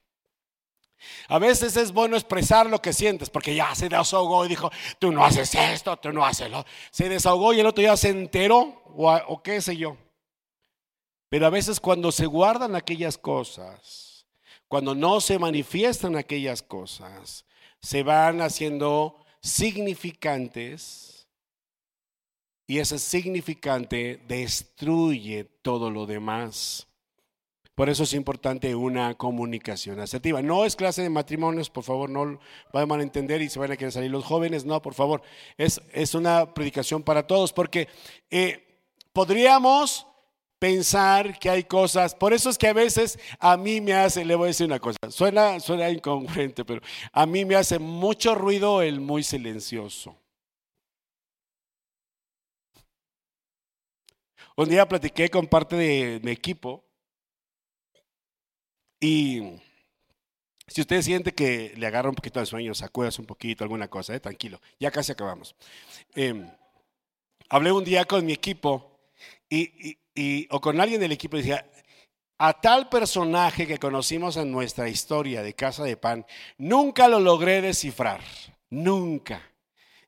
A 1.29 1.39
veces 1.39 1.77
es 1.79 1.93
bueno 1.93 2.17
expresar 2.17 2.67
lo 2.67 2.83
que 2.83 2.93
sientes, 2.93 3.31
porque 3.31 3.55
ya 3.55 3.75
se 3.75 3.89
desahogó 3.89 4.45
y 4.45 4.49
dijo, 4.49 4.71
tú 4.99 5.11
no 5.11 5.25
haces 5.25 5.55
esto, 5.55 5.97
tú 5.97 6.13
no 6.13 6.25
haces 6.25 6.51
lo. 6.51 6.65
Se 6.91 7.09
desahogó 7.09 7.55
y 7.55 7.61
el 7.61 7.67
otro 7.67 7.83
ya 7.83 7.97
se 7.97 8.11
enteró, 8.11 8.83
o, 8.97 9.11
o 9.29 9.43
qué 9.43 9.63
sé 9.63 9.79
yo. 9.79 9.97
Pero 11.31 11.47
a 11.47 11.51
veces 11.51 11.81
cuando 11.81 12.13
se 12.13 12.27
guardan 12.27 12.77
aquellas 12.77 13.17
cosas, 13.17 14.27
cuando 14.69 14.95
no 14.95 15.21
se 15.23 15.39
manifiestan 15.39 16.17
aquellas 16.17 16.63
cosas, 16.63 17.47
se 17.85 18.03
van 18.03 18.41
haciendo 18.41 19.15
significantes 19.43 21.29
y 22.67 22.79
ese 22.79 22.99
significante 22.99 24.23
destruye 24.27 25.45
todo 25.61 25.91
lo 25.91 26.07
demás. 26.07 26.89
Por 27.75 27.91
eso 27.91 28.05
es 28.05 28.15
importante 28.15 28.75
una 28.75 29.15
comunicación 29.17 30.01
asertiva. 30.01 30.41
No 30.41 30.65
es 30.65 30.77
clase 30.77 31.03
de 31.03 31.11
matrimonios, 31.11 31.69
por 31.69 31.85
favor, 31.85 32.09
no 32.09 32.41
vayan 32.73 33.01
a 33.01 33.03
entender 33.03 33.43
y 33.43 33.51
se 33.51 33.59
van 33.59 33.73
a 33.73 33.77
querer 33.77 33.93
salir 33.93 34.11
los 34.11 34.25
jóvenes. 34.25 34.65
No, 34.65 34.81
por 34.81 34.95
favor, 34.95 35.21
es, 35.59 35.83
es 35.93 36.15
una 36.15 36.55
predicación 36.55 37.03
para 37.03 37.27
todos, 37.27 37.53
porque 37.53 37.89
eh, 38.31 38.81
podríamos 39.13 40.07
pensar 40.59 41.39
que 41.39 41.51
hay 41.51 41.65
cosas. 41.65 42.15
Por 42.15 42.33
eso 42.33 42.51
es 42.51 42.59
que 42.59 42.69
a 42.69 42.73
veces 42.73 43.19
a 43.39 43.57
mí 43.57 43.81
me 43.81 43.95
hace, 43.95 44.25
le 44.25 44.35
voy 44.35 44.47
a 44.47 44.49
decir 44.49 44.67
una 44.67 44.81
cosa, 44.81 44.99
suena, 45.11 45.61
suena 45.61 45.91
incongruente, 45.91 46.65
pero 46.65 46.81
a 47.13 47.27
mí 47.27 47.45
me 47.45 47.57
hace 47.57 47.79
mucho 47.79 48.35
ruido 48.35 48.83
el 48.83 49.01
muy 49.01 49.23
silencioso. 49.23 50.17
Un 54.57 54.69
día 54.69 54.89
platiqué 54.89 55.29
con 55.31 55.47
parte 55.49 55.75
de 55.77 56.21
mi 56.23 56.31
equipo 56.31 56.85
y 59.01 59.61
si 60.67 60.81
usted 60.81 61.03
siente 61.03 61.35
que 61.35 61.75
le 61.77 61.87
agarra 61.87 62.09
un 62.09 62.15
poquito 62.15 62.41
de 62.41 62.47
sueño, 62.47 62.73
sacudas 62.75 63.19
un 63.19 63.27
poquito, 63.27 63.65
alguna 63.65 63.89
cosa, 63.89 64.15
eh, 64.15 64.21
tranquilo, 64.21 64.61
ya 64.79 64.91
casi 64.91 65.13
acabamos. 65.13 65.55
Em, 66.15 66.49
hablé 67.49 67.73
un 67.73 67.85
día 67.85 68.05
con 68.05 68.25
mi 68.25 68.33
equipo 68.33 68.99
y, 69.49 69.91
y, 69.91 69.99
o 70.51 70.61
con 70.61 70.81
alguien 70.81 71.01
del 71.01 71.13
equipo 71.13 71.37
decía, 71.37 71.67
a 72.39 72.61
tal 72.61 72.89
personaje 72.89 73.67
que 73.67 73.79
conocimos 73.79 74.37
en 74.37 74.51
nuestra 74.51 74.89
historia 74.89 75.43
de 75.43 75.55
Casa 75.55 75.85
de 75.85 75.97
Pan, 75.97 76.27
nunca 76.59 77.09
lo 77.09 77.21
logré 77.21 77.61
descifrar, 77.61 78.21
nunca. 78.71 79.54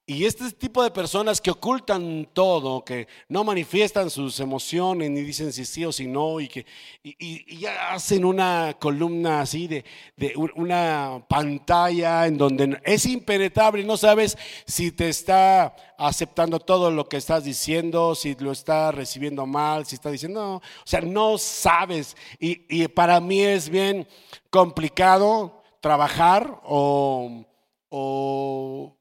Y 0.08 0.24
este 0.24 0.52
tipo 0.52 0.84
de 0.84 0.92
personas 0.92 1.40
que 1.40 1.50
ocultan 1.50 2.28
todo, 2.32 2.84
que 2.84 3.08
no 3.28 3.42
manifiestan 3.42 4.08
sus 4.08 4.38
emociones, 4.38 5.10
ni 5.10 5.22
dicen 5.22 5.52
si 5.52 5.64
sí 5.64 5.84
o 5.84 5.90
si 5.90 6.06
no, 6.06 6.38
y 6.38 6.46
que 6.46 6.64
y, 7.02 7.66
hacen 7.90 8.24
una 8.24 8.76
columna 8.78 9.40
así 9.40 9.66
de, 9.66 9.84
de, 10.16 10.32
una 10.54 11.26
pantalla 11.28 12.24
en 12.28 12.38
donde 12.38 12.80
es 12.84 13.04
impenetrable, 13.04 13.82
no 13.82 13.96
sabes 13.96 14.38
si 14.64 14.92
te 14.92 15.08
está 15.08 15.74
aceptando 15.98 16.60
todo 16.60 16.92
lo 16.92 17.08
que 17.08 17.16
estás 17.16 17.42
diciendo, 17.42 18.14
si 18.14 18.36
lo 18.36 18.52
está 18.52 18.92
recibiendo 18.92 19.44
mal, 19.44 19.86
si 19.86 19.96
está 19.96 20.12
diciendo, 20.12 20.40
no, 20.40 20.56
o 20.58 20.62
sea, 20.84 21.00
no 21.00 21.36
sabes. 21.36 22.16
Y, 22.38 22.62
y 22.68 22.86
para 22.86 23.18
mí 23.18 23.40
es 23.40 23.68
bien 23.68 24.06
complicado 24.50 25.64
trabajar 25.80 26.60
o, 26.62 27.44
o 27.88 28.96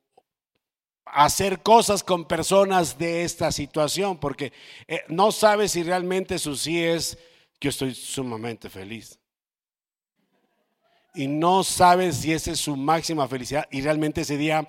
hacer 1.16 1.62
cosas 1.62 2.04
con 2.04 2.26
personas 2.26 2.98
de 2.98 3.24
esta 3.24 3.52
situación, 3.52 4.18
porque 4.18 4.52
eh, 4.88 5.02
no 5.08 5.32
sabes 5.32 5.72
si 5.72 5.84
realmente 5.84 6.38
su 6.38 6.56
sí 6.56 6.84
es 6.84 7.18
yo 7.66 7.70
estoy 7.70 7.96
sumamente 7.96 8.70
feliz. 8.70 9.18
Y 11.16 11.28
no 11.28 11.64
sabes 11.64 12.18
si 12.18 12.34
esa 12.34 12.52
es 12.52 12.60
su 12.60 12.76
máxima 12.76 13.28
felicidad. 13.28 13.66
Y 13.72 13.82
realmente 13.82 14.22
ese 14.22 14.38
día 14.38 14.68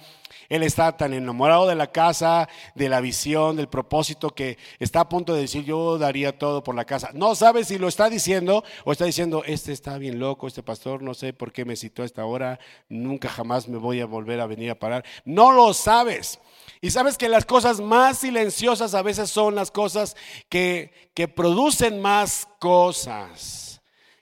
él 0.49 0.63
está 0.63 0.97
tan 0.97 1.13
enamorado 1.13 1.67
de 1.67 1.75
la 1.75 1.91
casa, 1.91 2.49
de 2.75 2.89
la 2.89 3.01
visión, 3.01 3.57
del 3.57 3.69
propósito, 3.69 4.31
que 4.31 4.59
está 4.79 5.01
a 5.01 5.09
punto 5.09 5.35
de 5.35 5.43
decir, 5.43 5.65
yo 5.65 5.99
daría 5.99 6.39
todo 6.39 6.63
por 6.63 6.75
la 6.75 6.85
casa. 6.85 7.11
No 7.15 7.35
sabes 7.35 7.69
si 7.69 7.79
lo 7.79 7.89
está 7.89 8.09
diciendo 8.09 8.65
o 8.85 8.93
está 8.93 9.05
diciendo, 9.05 9.43
este 9.45 9.73
está 9.73 9.99
bien 9.99 10.19
loco, 10.19 10.47
este 10.47 10.63
pastor, 10.63 11.03
no 11.03 11.15
sé 11.15 11.33
por 11.33 11.53
qué 11.53 11.65
me 11.65 11.77
citó 11.77 12.03
a 12.03 12.07
esta 12.07 12.25
hora, 12.25 12.59
nunca 12.89 13.29
jamás 13.29 13.69
me 13.69 13.79
voy 13.79 14.01
a 14.01 14.07
volver 14.07 14.41
a 14.41 14.47
venir 14.47 14.71
a 14.71 14.79
parar. 14.79 15.05
No 15.25 15.53
lo 15.53 15.75
sabes. 15.75 16.39
Y 16.81 16.91
sabes 16.91 17.19
que 17.19 17.29
las 17.29 17.45
cosas 17.45 17.81
más 17.81 18.19
silenciosas 18.19 18.95
a 18.95 19.03
veces 19.03 19.31
son 19.31 19.55
las 19.55 19.71
cosas 19.71 20.17
que, 20.49 21.11
que 21.15 21.27
producen 21.27 22.01
más 22.01 22.47
cosas, 22.59 23.81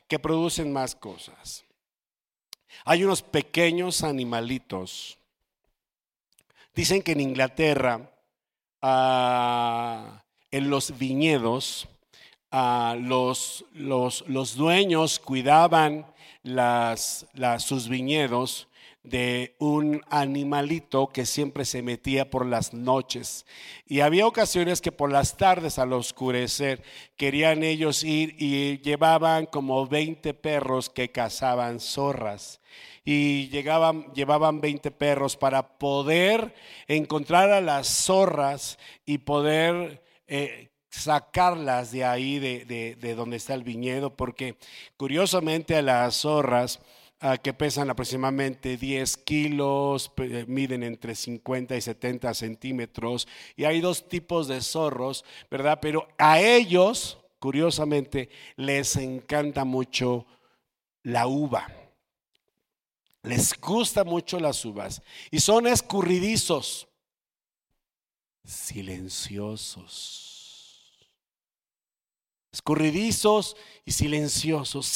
que 0.09 0.19
producen 0.19 0.73
más 0.73 0.95
cosas. 0.95 1.64
Hay 2.85 3.03
unos 3.03 3.23
pequeños 3.23 4.05
animalitos. 4.05 5.19
Dicen 6.75 7.03
que 7.03 7.13
en 7.13 7.21
Inglaterra, 7.21 8.11
ah, 8.83 10.23
en 10.51 10.69
los 10.69 10.99
viñedos, 10.99 11.89
ah, 12.51 12.95
los, 13.01 13.65
los, 13.73 14.57
dueños 14.57 15.19
cuidaban 15.19 16.07
sus 17.59 17.89
viñedos 17.89 18.69
de 19.05 19.55
un 19.59 20.03
animalito 20.11 21.09
que 21.09 21.27
siempre 21.27 21.65
se 21.65 21.83
metía 21.83 22.31
por 22.31 22.47
las 22.47 22.75
noches. 22.75 23.47
Y 23.87 24.01
había 24.01 24.27
ocasiones 24.27 24.81
que 24.81 24.93
por 24.93 25.13
las 25.13 25.37
tardes 25.37 25.79
al 25.79 25.93
oscurecer 25.93 26.83
querían 27.17 27.63
ellos 27.63 28.03
ir 28.03 28.35
y 28.39 28.79
llevaban 28.79 29.47
como 29.47 29.87
20 29.87 30.35
perros 30.35 30.91
que 30.91 31.13
cazaban 31.13 31.79
zorras 31.79 32.61
y 33.05 33.49
llegaban, 33.51 34.13
llevaban 34.15 34.61
20 34.61 34.91
perros 34.91 35.37
para 35.37 35.79
poder 35.79 36.55
encontrar 36.89 37.51
a 37.51 37.61
las 37.61 37.87
zorras 37.87 38.79
y 39.05 39.19
poder 39.19 40.03
eh, 40.27 40.71
sacarlas 40.89 41.93
de 41.93 42.05
ahí, 42.05 42.39
de, 42.39 42.65
de, 42.99 43.15
donde 43.15 43.37
está 43.37 43.55
el 43.55 43.65
viñedo, 43.65 44.17
porque 44.17 44.57
curiosamente 44.97 45.77
a 45.77 45.83
las 45.83 46.23
zorras 46.23 46.81
que 47.43 47.55
pesan 47.55 47.89
aproximadamente 47.89 48.77
10 48.77 49.17
kilos, 49.19 50.13
miden 50.47 50.83
entre 50.83 51.15
50 51.15 51.77
y 51.77 51.81
70 51.81 52.35
centímetros, 52.35 53.27
y 53.57 53.65
hay 53.65 53.81
dos 53.81 54.09
tipos 54.09 54.47
de 54.47 54.61
zorros, 54.61 55.25
¿verdad? 55.51 55.79
Pero 55.81 56.07
a 56.19 56.41
ellos, 56.41 57.19
curiosamente, 57.39 58.29
les 58.57 58.97
encanta 58.97 59.65
mucho 59.65 60.27
la 61.03 61.27
uva. 61.27 61.67
Les 63.23 63.59
gusta 63.59 64.05
mucho 64.05 64.39
las 64.39 64.63
uvas 64.67 65.01
y 65.31 65.41
son 65.41 65.67
escurridizos, 65.67 66.89
silenciosos 68.45 70.34
escurridizos 72.55 73.57
y 73.85 73.91
silenciosos. 73.91 74.87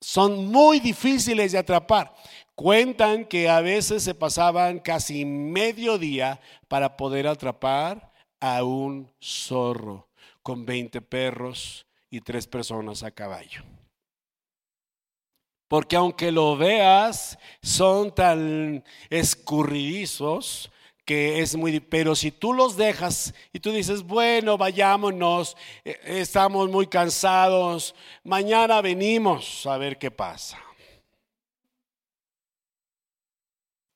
Son 0.00 0.46
muy 0.46 0.80
difíciles 0.80 1.52
de 1.52 1.58
atrapar. 1.58 2.14
Cuentan 2.54 3.24
que 3.24 3.48
a 3.48 3.60
veces 3.62 4.02
se 4.02 4.14
pasaban 4.14 4.80
casi 4.80 5.24
medio 5.24 5.96
día 5.96 6.40
para 6.68 6.96
poder 6.96 7.26
atrapar 7.26 8.12
a 8.38 8.62
un 8.64 9.10
zorro 9.18 10.08
con 10.42 10.66
20 10.66 11.00
perros 11.00 11.86
y 12.10 12.20
tres 12.20 12.46
personas 12.46 13.02
a 13.02 13.10
caballo. 13.10 13.62
Porque 15.68 15.96
aunque 15.96 16.32
lo 16.32 16.56
veas, 16.56 17.38
son 17.62 18.14
tan 18.14 18.84
escurridizos 19.08 20.70
que 21.08 21.40
es 21.40 21.56
muy, 21.56 21.80
pero 21.80 22.14
si 22.14 22.30
tú 22.30 22.52
los 22.52 22.76
dejas 22.76 23.32
y 23.50 23.60
tú 23.60 23.72
dices, 23.72 24.02
bueno, 24.02 24.58
vayámonos, 24.58 25.56
eh, 25.82 25.98
estamos 26.04 26.68
muy 26.68 26.86
cansados, 26.86 27.94
mañana 28.24 28.82
venimos 28.82 29.64
a 29.64 29.78
ver 29.78 29.96
qué 29.96 30.10
pasa. 30.10 30.62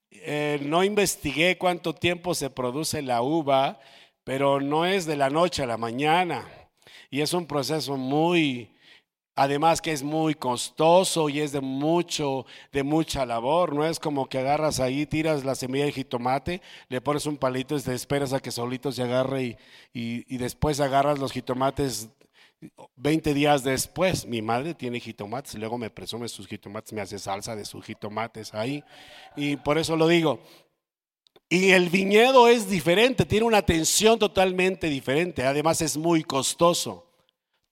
Eh, 0.09 0.57
no 0.63 0.83
investigué 0.83 1.55
cuánto 1.55 1.93
tiempo 1.93 2.33
se 2.33 2.49
produce 2.49 3.03
la 3.03 3.21
uva, 3.21 3.79
pero 4.23 4.59
no 4.59 4.83
es 4.83 5.05
de 5.05 5.15
la 5.15 5.29
noche 5.29 5.61
a 5.61 5.67
la 5.67 5.77
mañana 5.77 6.49
y 7.11 7.21
es 7.21 7.31
un 7.33 7.45
proceso 7.45 7.95
muy, 7.95 8.72
Además 9.35 9.81
que 9.81 9.91
es 9.91 10.03
muy 10.03 10.35
costoso 10.35 11.27
y 11.27 11.39
es 11.39 11.51
de 11.51 11.61
mucho, 11.61 12.45
de 12.71 12.83
mucha 12.83 13.25
labor. 13.25 13.73
No 13.73 13.85
es 13.85 13.99
como 13.99 14.29
que 14.29 14.37
agarras 14.37 14.79
ahí, 14.79 15.07
tiras 15.07 15.43
la 15.43 15.55
semilla 15.55 15.85
de 15.85 15.91
jitomate, 15.91 16.61
le 16.87 17.01
pones 17.01 17.25
un 17.25 17.37
palito 17.37 17.75
y 17.75 17.81
te 17.81 17.95
esperas 17.95 18.31
a 18.33 18.39
que 18.39 18.51
solito 18.51 18.91
se 18.91 19.01
agarre 19.01 19.57
y, 19.91 20.25
y, 20.27 20.37
después 20.37 20.79
agarras 20.79 21.17
los 21.17 21.31
jitomates 21.31 22.09
20 22.95 23.33
días 23.33 23.63
después. 23.63 24.27
Mi 24.27 24.43
madre 24.43 24.75
tiene 24.75 24.99
jitomates, 24.99 25.55
luego 25.55 25.79
me 25.79 25.89
presume 25.89 26.27
sus 26.27 26.47
jitomates, 26.47 26.93
me 26.93 27.01
hace 27.01 27.17
salsa 27.17 27.55
de 27.55 27.65
sus 27.65 27.83
jitomates 27.83 28.53
ahí. 28.53 28.83
Y 29.35 29.55
por 29.55 29.79
eso 29.79 29.97
lo 29.97 30.07
digo. 30.07 30.41
Y 31.49 31.71
el 31.71 31.89
viñedo 31.89 32.47
es 32.47 32.69
diferente, 32.69 33.25
tiene 33.25 33.47
una 33.47 33.57
atención 33.57 34.19
totalmente 34.19 34.89
diferente. 34.89 35.43
Además 35.43 35.81
es 35.81 35.97
muy 35.97 36.23
costoso. 36.23 37.09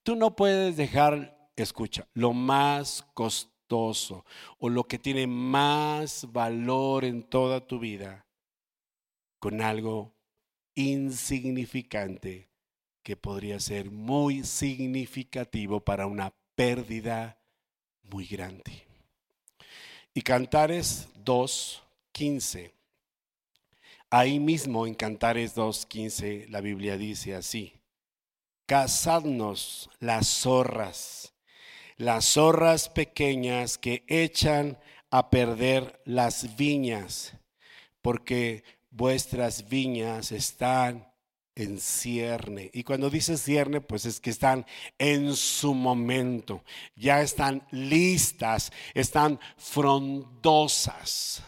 Tú 0.02 0.16
no 0.16 0.36
puedes 0.36 0.76
dejar 0.76 1.41
escucha, 1.64 2.08
lo 2.14 2.34
más 2.34 3.06
costoso 3.14 4.26
o 4.60 4.70
lo 4.70 4.84
que 4.86 5.00
tiene 5.00 5.28
más 5.28 6.28
valor 6.32 7.06
en 7.06 7.24
toda 7.24 7.66
tu 7.66 7.80
vida 7.80 8.26
con 9.40 9.62
algo 9.62 10.14
insignificante 10.76 12.50
que 13.04 13.18
podría 13.18 13.60
ser 13.60 13.90
muy 13.90 14.44
significativo 14.44 15.80
para 15.80 16.06
una 16.06 16.34
pérdida 16.56 17.40
muy 18.04 18.26
grande. 18.26 18.86
Y 20.14 20.22
Cantares 20.22 21.08
2.15. 21.24 22.72
Ahí 24.10 24.40
mismo 24.40 24.86
en 24.86 24.94
Cantares 24.94 25.56
2.15 25.56 26.50
la 26.50 26.60
Biblia 26.60 26.98
dice 26.98 27.34
así, 27.34 27.74
cazadnos 28.66 29.90
las 30.00 30.28
zorras 30.28 31.31
las 32.02 32.34
zorras 32.34 32.90
pequeñas 32.90 33.78
que 33.78 34.04
echan 34.08 34.80
a 35.12 35.30
perder 35.30 36.02
las 36.04 36.56
viñas, 36.56 37.34
porque 38.02 38.64
vuestras 38.90 39.70
viñas 39.70 40.32
están 40.32 41.08
en 41.54 41.80
cierne. 41.80 42.72
Y 42.74 42.84
cuando 42.84 43.12
dice 43.12 43.38
cierne, 43.38 43.82
pues 43.82 44.06
es 44.06 44.20
que 44.20 44.32
están 44.32 44.66
en 44.98 45.36
su 45.36 45.76
momento, 45.76 46.64
ya 46.96 47.22
están 47.22 47.68
listas, 47.70 48.72
están 48.96 49.40
frondosas. 49.58 51.44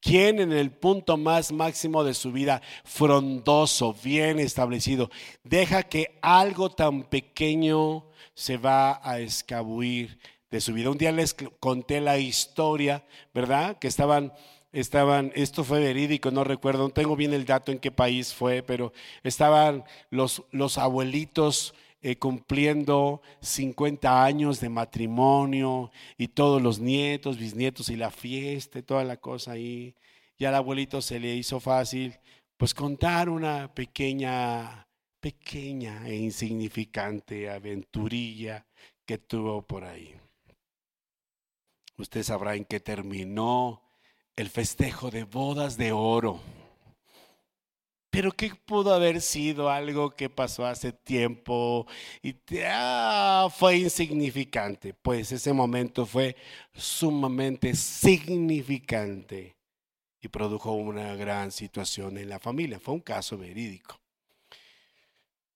¿Quién 0.00 0.38
en 0.38 0.52
el 0.52 0.70
punto 0.70 1.16
más 1.16 1.50
máximo 1.50 2.04
de 2.04 2.14
su 2.14 2.30
vida, 2.30 2.62
frondoso, 2.84 3.94
bien 4.02 4.38
establecido, 4.38 5.10
deja 5.42 5.82
que 5.82 6.18
algo 6.22 6.70
tan 6.70 7.02
pequeño 7.02 8.06
se 8.34 8.56
va 8.56 9.00
a 9.02 9.18
escabuir 9.18 10.18
de 10.50 10.60
su 10.60 10.72
vida. 10.72 10.90
Un 10.90 10.98
día 10.98 11.12
les 11.12 11.34
conté 11.60 12.00
la 12.00 12.18
historia, 12.18 13.04
¿verdad? 13.34 13.78
Que 13.78 13.88
estaban, 13.88 14.32
estaban, 14.72 15.32
esto 15.34 15.64
fue 15.64 15.80
verídico, 15.80 16.30
no 16.30 16.44
recuerdo, 16.44 16.84
no 16.84 16.90
tengo 16.90 17.16
bien 17.16 17.34
el 17.34 17.44
dato 17.44 17.72
en 17.72 17.78
qué 17.78 17.90
país 17.90 18.32
fue, 18.32 18.62
pero 18.62 18.92
estaban 19.22 19.84
los, 20.10 20.44
los 20.52 20.78
abuelitos 20.78 21.74
eh, 22.02 22.16
cumpliendo 22.16 23.22
50 23.40 24.24
años 24.24 24.60
de 24.60 24.68
matrimonio 24.68 25.90
y 26.16 26.28
todos 26.28 26.62
los 26.62 26.78
nietos, 26.78 27.38
bisnietos 27.38 27.88
y 27.90 27.96
la 27.96 28.10
fiesta 28.10 28.78
y 28.78 28.82
toda 28.82 29.04
la 29.04 29.16
cosa 29.16 29.52
ahí. 29.52 29.94
Y 30.38 30.44
al 30.44 30.54
abuelito 30.54 31.02
se 31.02 31.18
le 31.18 31.34
hizo 31.34 31.60
fácil, 31.60 32.18
pues 32.56 32.74
contar 32.74 33.28
una 33.28 33.72
pequeña 33.74 34.88
pequeña 35.20 36.06
e 36.06 36.16
insignificante 36.16 37.50
aventurilla 37.50 38.66
que 39.04 39.18
tuvo 39.18 39.62
por 39.62 39.84
ahí. 39.84 40.14
Usted 41.96 42.22
sabrá 42.22 42.54
en 42.54 42.64
qué 42.64 42.78
terminó 42.80 43.82
el 44.36 44.48
festejo 44.48 45.10
de 45.10 45.24
bodas 45.24 45.76
de 45.76 45.92
oro. 45.92 46.40
Pero 48.18 48.32
¿qué 48.32 48.50
pudo 48.66 48.92
haber 48.92 49.20
sido 49.20 49.70
algo 49.70 50.10
que 50.10 50.28
pasó 50.28 50.66
hace 50.66 50.90
tiempo 50.92 51.86
y 52.20 52.34
ah, 52.64 53.46
fue 53.48 53.76
insignificante? 53.76 54.92
Pues 54.92 55.30
ese 55.30 55.52
momento 55.52 56.04
fue 56.04 56.34
sumamente 56.74 57.76
significante 57.76 59.54
y 60.20 60.26
produjo 60.26 60.72
una 60.72 61.14
gran 61.14 61.52
situación 61.52 62.18
en 62.18 62.28
la 62.30 62.40
familia. 62.40 62.80
Fue 62.80 62.94
un 62.94 63.02
caso 63.02 63.38
verídico. 63.38 64.00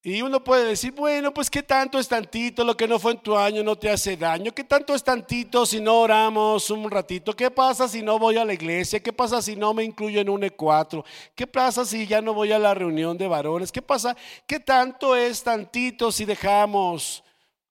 Y 0.05 0.21
uno 0.21 0.43
puede 0.43 0.65
decir, 0.65 0.91
bueno, 0.91 1.33
pues 1.33 1.49
qué 1.49 1.63
tanto 1.63 1.97
es 1.97 2.09
tantito, 2.09 2.65
lo 2.65 2.77
que 2.77 2.89
no 2.89 2.99
fue 2.99 3.13
en 3.13 3.21
tu 3.21 3.37
año 3.37 3.63
no 3.63 3.77
te 3.77 3.89
hace 3.89 4.17
daño, 4.17 4.53
qué 4.53 4.65
tanto 4.65 4.97
es 4.97 5.05
tantito 5.05 5.65
si 5.65 5.81
no 5.81 6.01
oramos 6.01 6.71
un 6.71 6.91
ratito, 6.91 7.37
qué 7.37 7.53
pasa 7.53 7.87
si 7.87 8.03
no 8.03 8.19
voy 8.19 8.37
a 8.37 8.45
la 8.45 8.53
iglesia, 8.53 9.01
qué 9.01 9.13
pasa 9.13 9.41
si 9.41 9.55
no 9.55 9.73
me 9.73 9.85
incluyo 9.85 10.21
en 10.21 10.29
un 10.29 10.43
E4, 10.43 11.05
qué 11.37 11.47
pasa 11.47 11.85
si 11.85 12.05
ya 12.05 12.21
no 12.21 12.35
voy 12.35 12.51
a 12.51 12.59
la 12.59 12.75
reunión 12.75 13.17
de 13.17 13.29
varones, 13.29 13.71
qué 13.71 13.81
pasa, 13.81 14.17
qué 14.45 14.59
tanto 14.59 15.15
es 15.15 15.45
tantito 15.45 16.11
si 16.11 16.25
dejamos 16.25 17.23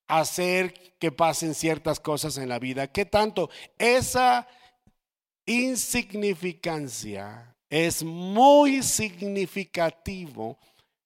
hacer 0.08 0.72
que 0.98 1.12
pasen 1.12 1.54
ciertas 1.54 2.00
cosas 2.00 2.38
en 2.38 2.48
la 2.48 2.58
vida, 2.58 2.86
qué 2.86 3.04
tanto 3.04 3.50
esa 3.76 4.48
insignificancia 5.44 7.54
es 7.68 8.02
muy 8.02 8.82
significativo 8.82 10.58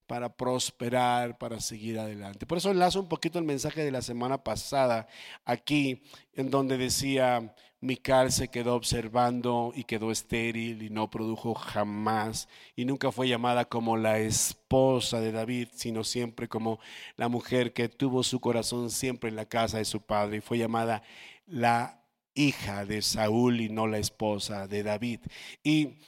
para 0.07 0.29
prosperar, 0.29 1.39
para 1.39 1.61
seguir 1.61 1.99
adelante. 1.99 2.47
Por 2.47 2.59
eso 2.59 2.71
enlazo 2.71 3.01
un 3.01 3.09
poquito 3.09 3.39
el 3.39 3.45
mensaje 3.45 3.85
de 3.85 3.91
la 3.91 4.03
semana 4.03 4.43
pasada 4.43 5.09
aquí, 5.45 6.03
en 6.33 6.51
donde 6.51 6.79
decía, 6.79 7.55
Mical 7.81 8.33
se 8.33 8.49
quedó 8.49 8.75
observando 8.75 9.73
y 9.75 9.85
quedó 9.85 10.11
estéril 10.11 10.83
y 10.83 10.91
no 10.91 11.11
produjo 11.11 11.55
jamás 11.55 12.49
y 12.75 12.85
nunca 12.85 13.13
fue 13.13 13.29
llamada 13.29 13.67
como 13.67 13.97
la 13.97 14.19
esposa 14.19 15.21
de 15.21 15.33
David, 15.33 15.69
sino 15.75 16.03
siempre 16.03 16.49
como 16.49 16.81
la 17.17 17.29
mujer 17.29 17.73
que 17.73 17.89
tuvo 17.89 18.23
su 18.23 18.41
corazón 18.41 18.91
siempre 18.91 19.29
en 19.29 19.37
la 19.37 19.47
casa 19.47 19.79
de 19.79 19.85
su 19.85 20.01
padre 20.01 20.39
y 20.39 20.41
fue 20.41 20.59
llamada 20.59 21.03
la 21.47 22.03
hija 22.35 22.85
de 22.85 23.03
Saúl 23.03 23.61
y 23.61 23.69
no 23.69 23.87
la 23.87 23.99
esposa 23.99 24.67
de 24.67 24.83
David. 24.83 25.21
Y, 25.63 25.99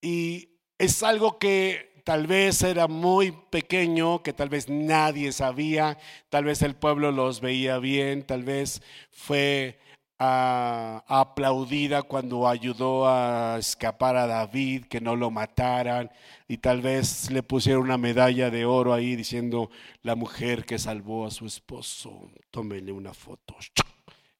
y 0.00 0.50
es 0.78 1.02
algo 1.02 1.38
que 1.38 1.89
tal 2.00 2.26
vez 2.26 2.62
era 2.62 2.88
muy 2.88 3.32
pequeño, 3.32 4.22
que 4.22 4.32
tal 4.32 4.48
vez 4.48 4.68
nadie 4.68 5.32
sabía, 5.32 5.98
tal 6.28 6.44
vez 6.44 6.62
el 6.62 6.74
pueblo 6.74 7.12
los 7.12 7.40
veía 7.40 7.78
bien, 7.78 8.24
tal 8.24 8.44
vez 8.44 8.82
fue 9.10 9.78
ah, 10.18 11.04
aplaudida 11.06 12.02
cuando 12.02 12.48
ayudó 12.48 13.08
a 13.08 13.56
escapar 13.58 14.16
a 14.16 14.26
David, 14.26 14.86
que 14.86 15.00
no 15.00 15.16
lo 15.16 15.30
mataran, 15.30 16.10
y 16.48 16.58
tal 16.58 16.82
vez 16.82 17.30
le 17.30 17.42
pusieron 17.42 17.82
una 17.82 17.98
medalla 17.98 18.50
de 18.50 18.64
oro 18.64 18.92
ahí 18.92 19.16
diciendo 19.16 19.70
la 20.02 20.14
mujer 20.16 20.64
que 20.64 20.78
salvó 20.78 21.26
a 21.26 21.30
su 21.30 21.46
esposo. 21.46 22.30
Tómenle 22.50 22.92
una 22.92 23.14
foto 23.14 23.56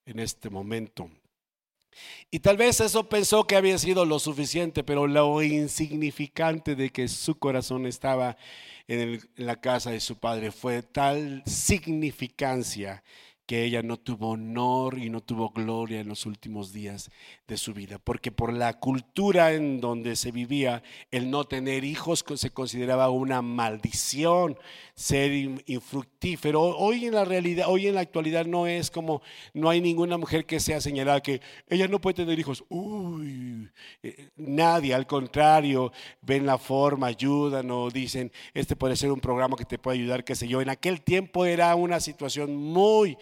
en 0.07 0.19
este 0.19 0.51
momento. 0.51 1.09
Y 2.31 2.41
tal 2.41 2.57
vez 2.57 2.81
eso 2.81 3.09
pensó 3.09 3.45
que 3.45 3.57
había 3.57 3.79
sido 3.79 4.05
lo 4.05 4.19
suficiente, 4.19 4.85
pero 4.85 5.07
lo 5.07 5.43
insignificante 5.43 6.77
de 6.77 6.91
que 6.91 7.09
su 7.09 7.39
corazón 7.39 7.87
estaba 7.87 8.37
en, 8.89 9.21
la 9.37 9.57
casa 9.61 9.91
de 9.91 10.01
su 10.01 10.17
padre 10.17 10.51
fue 10.51 10.83
tal 10.83 11.43
significancia 11.47 13.03
que 13.51 13.65
ella 13.65 13.83
no 13.83 13.97
tuvo 13.97 14.29
honor 14.29 14.97
y 14.97 15.11
no 15.11 15.23
tuvo 15.23 15.51
gloria 15.51 15.99
en 15.99 16.07
los 16.07 16.25
últimos 16.25 16.73
días 16.73 17.11
de 17.49 17.57
su 17.57 17.75
vida, 17.75 17.99
porque 17.99 18.31
por 18.31 18.53
la 18.53 18.75
cultura 18.75 19.55
en 19.55 19.81
donde 19.81 20.15
se 20.15 20.31
vivía, 20.31 20.85
el 21.11 21.33
no 21.33 21.43
tener 21.43 21.83
hijos 21.83 22.25
se 22.37 22.51
consideraba 22.51 23.11
una 23.11 23.43
maldición, 23.43 24.57
ser 24.95 25.33
infructífero. 25.67 26.63
Hoy 26.63 27.07
en 27.07 27.15
la 27.15 27.25
realidad, 27.25 27.67
hoy 27.69 27.89
en 27.89 27.97
la 27.97 28.03
actualidad 28.03 28.47
no 28.47 28.69
es 28.69 28.89
como, 28.89 29.21
no 29.53 29.69
hay 29.69 29.81
ninguna 29.81 30.17
mujer 30.17 30.47
que 30.47 30.61
sea 30.61 30.81
señalada 30.81 31.21
que 31.21 31.41
ella 31.69 31.89
no 31.89 32.01
puede 32.01 32.15
tener 32.15 32.39
hijos. 32.39 32.63
Uy, 32.69 33.69
eh, 34.05 34.29
nadie, 34.37 34.95
al 34.95 35.09
contrario, 35.09 35.91
ven 36.23 36.47
la 36.47 36.57
forma, 36.57 37.09
ayudan 37.09 37.69
o 37.73 37.91
dicen, 37.91 38.31
este 38.55 38.77
puede 38.77 38.95
ser 38.95 39.11
un 39.11 39.19
programa 39.19 39.57
que 39.57 39.65
te 39.65 39.77
puede 39.77 39.99
ayudar, 39.99 40.23
qué 40.23 40.37
sé 40.37 40.47
yo. 40.47 40.61
En 40.61 40.69
aquel 40.69 41.03
tiempo 41.03 41.45
era 41.47 41.75
una 41.75 41.99
situación 41.99 42.55
muy 42.55 43.19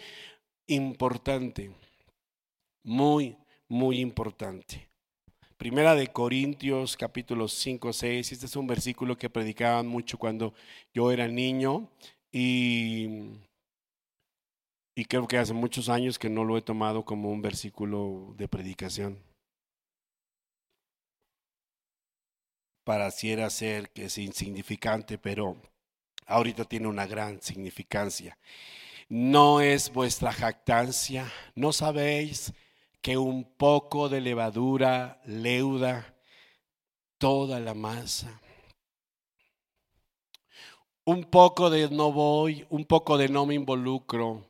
importante, 0.69 1.71
muy, 2.83 3.35
muy 3.67 3.99
importante. 3.99 4.87
Primera 5.57 5.95
de 5.95 6.07
Corintios 6.07 6.95
capítulo 6.95 7.47
5, 7.47 7.91
6, 7.91 8.31
este 8.31 8.45
es 8.45 8.55
un 8.55 8.67
versículo 8.67 9.17
que 9.17 9.29
predicaban 9.29 9.87
mucho 9.87 10.17
cuando 10.17 10.53
yo 10.93 11.11
era 11.11 11.27
niño 11.27 11.89
y, 12.31 13.07
creo 15.07 15.27
que 15.27 15.37
hace 15.37 15.53
muchos 15.53 15.89
años 15.89 16.19
que 16.19 16.29
no 16.29 16.45
lo 16.45 16.57
he 16.57 16.61
tomado 16.61 17.03
como 17.03 17.31
un 17.31 17.41
versículo 17.41 18.33
de 18.37 18.47
predicación. 18.47 19.17
Pareciera 22.83 23.49
ser 23.49 23.89
que 23.89 24.05
es 24.05 24.17
insignificante, 24.17 25.17
pero 25.17 25.57
ahorita 26.27 26.65
tiene 26.65 26.87
una 26.87 27.07
gran 27.07 27.41
significancia. 27.41 28.37
No 29.09 29.59
es 29.59 29.91
vuestra 29.91 30.31
jactancia, 30.31 31.31
no 31.55 31.73
sabéis 31.73 32.53
que 33.01 33.17
un 33.17 33.43
poco 33.43 34.07
de 34.07 34.21
levadura 34.21 35.19
leuda 35.25 36.15
toda 37.17 37.59
la 37.59 37.73
masa. 37.73 38.39
Un 41.05 41.23
poco 41.23 41.71
de 41.71 41.89
no 41.89 42.11
voy, 42.11 42.67
un 42.69 42.85
poco 42.85 43.17
de 43.17 43.29
no 43.29 43.47
me 43.47 43.55
involucro, 43.55 44.47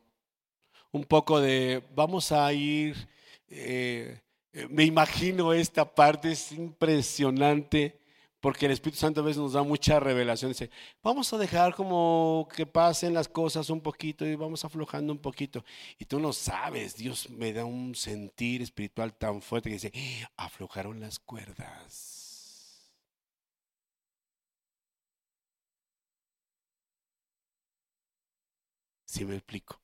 un 0.92 1.04
poco 1.04 1.40
de 1.40 1.82
vamos 1.94 2.30
a 2.30 2.52
ir, 2.52 3.08
eh, 3.48 4.20
me 4.68 4.84
imagino 4.84 5.54
esta 5.54 5.86
parte, 5.86 6.32
es 6.32 6.52
impresionante 6.52 7.99
porque 8.40 8.66
el 8.66 8.72
Espíritu 8.72 8.98
Santo 8.98 9.20
a 9.20 9.24
veces 9.24 9.40
nos 9.42 9.52
da 9.52 9.62
mucha 9.62 10.00
revelación. 10.00 10.50
Dice, 10.50 10.70
vamos 11.02 11.32
a 11.32 11.38
dejar 11.38 11.74
como 11.74 12.48
que 12.54 12.66
pasen 12.66 13.12
las 13.14 13.28
cosas 13.28 13.68
un 13.70 13.80
poquito 13.80 14.26
y 14.26 14.34
vamos 14.34 14.64
aflojando 14.64 15.12
un 15.12 15.18
poquito. 15.18 15.64
Y 15.98 16.06
tú 16.06 16.18
no 16.18 16.32
sabes, 16.32 16.96
Dios 16.96 17.28
me 17.30 17.52
da 17.52 17.64
un 17.64 17.94
sentir 17.94 18.62
espiritual 18.62 19.14
tan 19.14 19.42
fuerte 19.42 19.68
que 19.68 19.74
dice, 19.74 19.92
aflojaron 20.36 21.00
las 21.00 21.18
cuerdas. 21.18 22.20
Si 29.04 29.24
me 29.24 29.34
explico. 29.34 29.80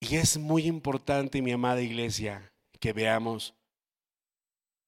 Y 0.00 0.16
es 0.16 0.38
muy 0.38 0.66
importante, 0.66 1.42
mi 1.42 1.52
amada 1.52 1.82
iglesia, 1.82 2.52
que 2.78 2.92
veamos, 2.92 3.54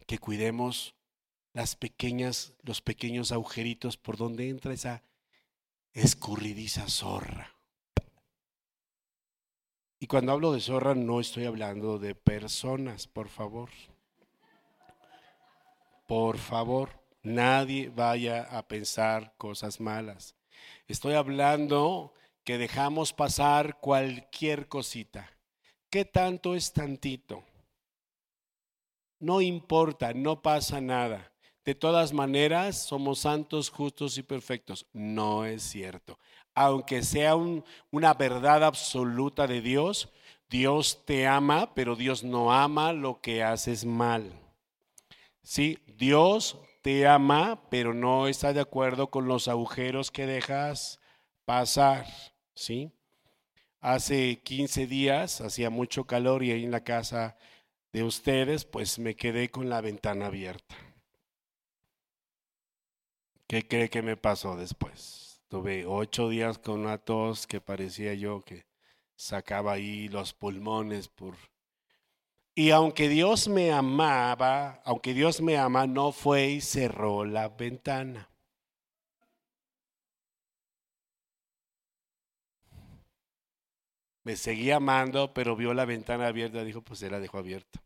que 0.07 0.19
cuidemos 0.19 0.95
las 1.53 1.77
pequeñas, 1.77 2.55
los 2.63 2.81
pequeños 2.81 3.33
agujeritos 3.33 3.97
por 3.97 4.17
donde 4.17 4.49
entra 4.49 4.73
esa 4.73 5.03
escurridiza 5.93 6.89
zorra. 6.89 7.57
Y 9.99 10.07
cuando 10.07 10.33
hablo 10.33 10.53
de 10.53 10.61
zorra 10.61 10.95
no 10.95 11.21
estoy 11.21 11.45
hablando 11.45 11.99
de 11.99 12.15
personas, 12.15 13.07
por 13.07 13.29
favor. 13.29 13.71
Por 16.07 16.39
favor, 16.39 17.05
nadie 17.23 17.91
vaya 17.91 18.43
a 18.43 18.67
pensar 18.67 19.35
cosas 19.37 19.81
malas. 19.81 20.35
Estoy 20.89 21.15
hablando 21.15 22.15
que 22.45 22.59
dejamos 22.59 23.13
pasar 23.13 23.79
cualquier 23.81 24.69
cosita. 24.69 25.31
¿Qué 25.91 26.05
tanto 26.05 26.55
es 26.55 26.73
tantito? 26.73 27.45
No 29.19 29.41
importa, 29.41 30.15
no 30.15 30.41
pasa 30.41 30.81
nada 30.81 31.30
de 31.65 31.75
todas 31.75 32.13
maneras 32.13 32.83
somos 32.87 33.21
santos, 33.21 33.71
justos 33.71 34.17
y 34.19 34.23
perfectos. 34.23 34.87
No 34.93 35.45
es 35.45 35.63
cierto. 35.63 36.19
Aunque 36.55 37.03
sea 37.03 37.37
una 37.37 38.15
verdad 38.15 38.65
absoluta 38.65 39.47
de 39.47 39.61
Dios, 39.61 40.09
Dios 40.49 41.05
te 41.05 41.27
ama, 41.27 41.75
pero 41.75 41.97
Dios 41.97 42.25
no 42.25 42.53
ama 42.53 42.93
lo 42.93 43.21
que 43.21 43.43
haces 43.43 43.85
mal. 43.85 44.33
Sí, 45.43 45.79
Dios 45.87 46.59
te 46.83 47.07
ama, 47.07 47.69
pero 47.71 47.95
no 47.95 48.27
está 48.27 48.53
de 48.53 48.61
acuerdo 48.61 49.11
con 49.11 49.29
los 49.29 49.49
agujeros 49.49 50.11
que 50.11 50.27
dejas 50.27 50.99
pasar. 51.45 52.07
¿Sí? 52.55 52.93
Hace 53.81 54.41
15 54.43 54.87
días 54.87 55.41
hacía 55.41 55.71
mucho 55.71 56.05
calor 56.05 56.43
y 56.43 56.53
ahí 56.53 56.65
en 56.65 56.71
la 56.71 56.85
casa 56.85 57.37
de 57.93 58.03
ustedes, 58.03 58.65
pues 58.65 58.99
me 58.99 59.17
quedé 59.17 59.51
con 59.51 59.69
la 59.69 59.81
ventana 59.81 60.27
abierta. 60.27 60.77
¿Qué 63.51 63.67
cree 63.67 63.91
que 63.91 64.01
me 64.01 64.17
pasó 64.17 64.55
después? 64.55 65.43
Tuve 65.49 65.85
ocho 65.85 66.29
días 66.29 66.57
con 66.59 66.83
una 66.83 66.99
tos 66.99 67.49
que 67.49 67.61
parecía 67.61 68.15
yo 68.15 68.43
que 68.43 68.65
sacaba 69.17 69.73
ahí 69.73 70.09
los 70.09 70.33
pulmones 70.35 71.09
por... 71.09 71.35
Y 72.55 72.71
aunque 72.71 73.09
Dios 73.09 73.49
me 73.49 73.73
amaba, 73.73 74.81
aunque 74.85 75.15
Dios 75.15 75.41
me 75.41 75.59
ama, 75.59 75.89
no 75.89 76.13
fue 76.13 76.47
y 76.47 76.61
cerró 76.61 77.25
la 77.25 77.49
ventana. 77.49 78.31
Me 84.23 84.37
seguía 84.37 84.77
amando, 84.77 85.35
pero 85.35 85.57
vio 85.57 85.75
la 85.75 85.87
ventana 85.87 86.29
abierta, 86.29 86.63
dijo, 86.63 86.83
pues 86.83 87.01
se 87.01 87.11
la 87.11 87.19
dejó 87.19 87.39
abierta. 87.39 87.83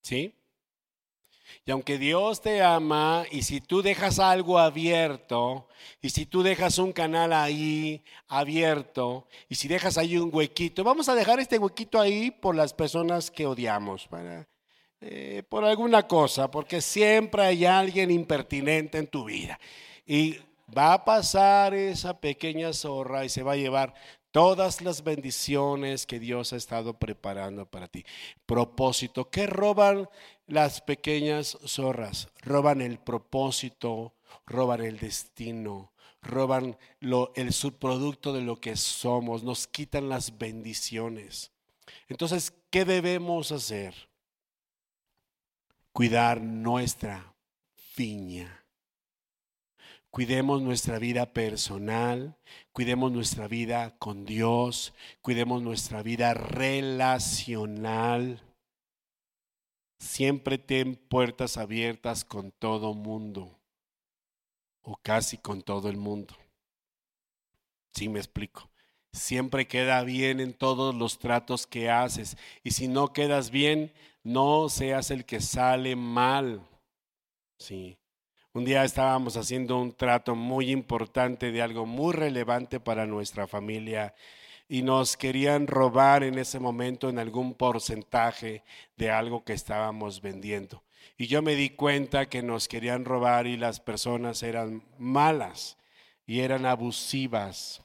¿Sí? 0.00 0.34
Y 1.64 1.70
aunque 1.70 1.98
Dios 1.98 2.40
te 2.40 2.62
ama, 2.62 3.24
y 3.30 3.42
si 3.42 3.60
tú 3.60 3.82
dejas 3.82 4.18
algo 4.18 4.58
abierto, 4.58 5.68
y 6.00 6.10
si 6.10 6.26
tú 6.26 6.42
dejas 6.42 6.78
un 6.78 6.92
canal 6.92 7.32
ahí 7.32 8.02
abierto, 8.28 9.26
y 9.48 9.54
si 9.54 9.68
dejas 9.68 9.98
ahí 9.98 10.16
un 10.16 10.30
huequito, 10.32 10.84
vamos 10.84 11.08
a 11.08 11.14
dejar 11.14 11.40
este 11.40 11.58
huequito 11.58 12.00
ahí 12.00 12.30
por 12.30 12.54
las 12.54 12.72
personas 12.72 13.30
que 13.30 13.46
odiamos, 13.46 14.08
eh, 15.00 15.42
por 15.48 15.64
alguna 15.64 16.06
cosa, 16.06 16.50
porque 16.50 16.80
siempre 16.80 17.42
hay 17.42 17.64
alguien 17.64 18.10
impertinente 18.10 18.98
en 18.98 19.06
tu 19.06 19.24
vida. 19.24 19.58
Y 20.06 20.36
va 20.76 20.94
a 20.94 21.04
pasar 21.04 21.74
esa 21.74 22.18
pequeña 22.20 22.72
zorra 22.72 23.24
y 23.24 23.28
se 23.28 23.42
va 23.42 23.52
a 23.52 23.56
llevar 23.56 23.94
todas 24.36 24.82
las 24.82 25.02
bendiciones 25.02 26.06
que 26.06 26.20
Dios 26.20 26.52
ha 26.52 26.56
estado 26.56 26.98
preparando 26.98 27.64
para 27.64 27.88
ti. 27.88 28.04
Propósito, 28.44 29.30
¿qué 29.30 29.46
roban 29.46 30.08
las 30.46 30.80
pequeñas 30.80 31.58
zorras? 31.66 32.28
Roban 32.42 32.80
el 32.80 32.98
propósito, 32.98 34.14
roban 34.46 34.82
el 34.82 34.98
destino, 34.98 35.92
roban 36.22 36.78
el 37.00 37.52
subproducto 37.52 38.32
de 38.32 38.42
lo 38.42 38.60
que 38.60 38.76
somos, 38.76 39.42
nos 39.42 39.66
quitan 39.66 40.08
las 40.08 40.38
bendiciones. 40.38 41.52
Entonces, 42.08 42.52
¿qué 42.70 42.84
debemos 42.84 43.52
hacer? 43.52 43.94
Cuidar 45.92 46.40
nuestra 46.40 47.34
viña 47.96 48.66
Cuidemos 50.16 50.62
nuestra 50.62 50.98
vida 50.98 51.34
personal, 51.34 52.38
cuidemos 52.72 53.12
nuestra 53.12 53.48
vida 53.48 53.98
con 53.98 54.24
Dios, 54.24 54.94
cuidemos 55.20 55.60
nuestra 55.60 56.02
vida 56.02 56.32
relacional. 56.32 58.40
Siempre 59.98 60.58
ten 60.58 60.96
puertas 60.96 61.56
abiertas 61.56 62.24
con 62.24 62.52
todo 62.52 62.94
mundo 62.94 63.58
o 64.82 64.96
casi 64.96 65.38
con 65.38 65.62
todo 65.62 65.88
el 65.88 65.96
mundo. 65.96 66.34
Sí 67.92 68.08
me 68.08 68.18
explico. 68.18 68.70
Siempre 69.12 69.66
queda 69.66 70.02
bien 70.02 70.40
en 70.40 70.52
todos 70.52 70.94
los 70.94 71.18
tratos 71.18 71.66
que 71.66 71.88
haces. 71.90 72.36
Y 72.62 72.72
si 72.72 72.86
no 72.86 73.12
quedas 73.12 73.50
bien, 73.50 73.92
no 74.22 74.68
seas 74.68 75.10
el 75.10 75.24
que 75.24 75.40
sale 75.40 75.96
mal. 75.96 76.60
Sí. 77.58 77.98
Un 78.52 78.64
día 78.64 78.84
estábamos 78.84 79.36
haciendo 79.36 79.78
un 79.78 79.92
trato 79.92 80.34
muy 80.34 80.70
importante 80.70 81.52
de 81.52 81.62
algo 81.62 81.86
muy 81.86 82.12
relevante 82.12 82.80
para 82.80 83.06
nuestra 83.06 83.46
familia 83.46 84.14
y 84.68 84.82
nos 84.82 85.16
querían 85.16 85.66
robar 85.66 86.24
en 86.24 86.38
ese 86.38 86.58
momento 86.58 87.08
en 87.08 87.18
algún 87.18 87.54
porcentaje 87.54 88.64
de 88.96 89.10
algo 89.10 89.44
que 89.44 89.52
estábamos 89.52 90.20
vendiendo. 90.20 90.82
Y 91.16 91.28
yo 91.28 91.40
me 91.40 91.54
di 91.54 91.70
cuenta 91.70 92.28
que 92.28 92.42
nos 92.42 92.68
querían 92.68 93.04
robar 93.04 93.46
y 93.46 93.56
las 93.56 93.80
personas 93.80 94.42
eran 94.42 94.82
malas 94.98 95.78
y 96.26 96.40
eran 96.40 96.66
abusivas. 96.66 97.82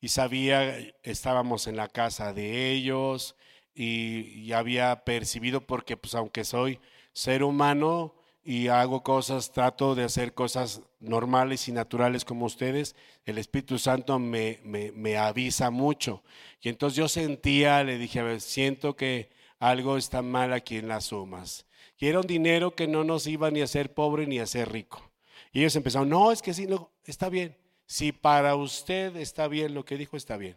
Y 0.00 0.08
sabía, 0.08 0.76
estábamos 1.02 1.66
en 1.66 1.76
la 1.76 1.88
casa 1.88 2.32
de 2.32 2.70
ellos 2.70 3.36
y, 3.74 4.52
había 4.52 5.04
percibido 5.04 5.60
porque 5.60 5.96
pues 5.96 6.14
aunque 6.14 6.44
soy 6.44 6.80
ser 7.12 7.42
humano 7.44 8.14
y 8.50 8.68
hago 8.68 9.02
cosas, 9.02 9.52
trato 9.52 9.94
de 9.94 10.04
hacer 10.04 10.32
cosas 10.32 10.80
normales 11.00 11.68
y 11.68 11.72
naturales 11.72 12.24
como 12.24 12.46
ustedes, 12.46 12.96
el 13.26 13.36
Espíritu 13.36 13.78
Santo 13.78 14.18
me, 14.18 14.58
me, 14.64 15.18
avisa 15.18 15.68
mucho. 15.68 16.22
Y 16.62 16.70
entonces 16.70 16.96
yo 16.96 17.08
sentía, 17.08 17.84
le 17.84 17.98
dije, 17.98 18.40
siento 18.40 18.96
que 18.96 19.28
algo 19.58 19.98
está 19.98 20.22
mal 20.22 20.54
aquí 20.54 20.78
en 20.78 20.88
las 20.88 21.04
sumas. 21.04 21.66
Y 21.98 22.06
era 22.06 22.20
un 22.20 22.26
dinero 22.26 22.74
que 22.74 22.88
no 22.88 23.04
nos 23.04 23.26
iba 23.26 23.50
ni 23.50 23.60
a 23.60 23.66
ser 23.66 23.92
pobre 23.92 24.26
ni 24.26 24.38
a 24.38 24.46
ser 24.46 24.72
rico. 24.72 25.12
Y 25.52 25.58
ellos 25.60 25.76
empezaron, 25.76 26.08
no, 26.08 26.32
es 26.32 26.40
que 26.40 26.54
sí, 26.54 26.66
está 27.04 27.28
bien. 27.28 27.54
Si 27.84 28.12
para 28.12 28.56
usted 28.56 29.14
está 29.16 29.46
bien 29.46 29.74
lo 29.74 29.84
que 29.84 29.98
dijo, 29.98 30.16
está 30.16 30.38
bien. 30.38 30.56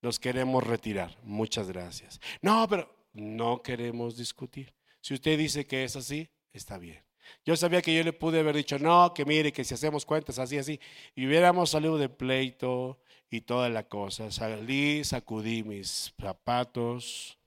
Nos 0.00 0.20
queremos 0.20 0.64
retirar. 0.64 1.18
Muchas 1.24 1.66
gracias. 1.66 2.20
No, 2.40 2.68
pero 2.68 2.88
no 3.12 3.62
queremos 3.62 4.16
discutir. 4.16 4.72
Si 5.00 5.12
usted 5.12 5.36
dice 5.36 5.66
que 5.66 5.82
es 5.82 5.96
así, 5.96 6.30
está 6.52 6.78
bien. 6.78 7.02
Yo 7.44 7.56
sabía 7.56 7.82
que 7.82 7.94
yo 7.94 8.02
le 8.02 8.12
pude 8.12 8.40
haber 8.40 8.56
dicho, 8.56 8.78
no, 8.78 9.12
que 9.14 9.24
mire, 9.24 9.52
que 9.52 9.64
si 9.64 9.74
hacemos 9.74 10.04
cuentas 10.06 10.38
así, 10.38 10.58
así, 10.58 10.80
y 11.14 11.26
hubiéramos 11.26 11.70
salido 11.70 11.98
de 11.98 12.08
pleito 12.08 13.00
y 13.30 13.40
toda 13.42 13.68
la 13.68 13.88
cosa. 13.88 14.30
Salí, 14.30 15.04
sacudí 15.04 15.62
mis 15.62 16.14
zapatos 16.20 17.38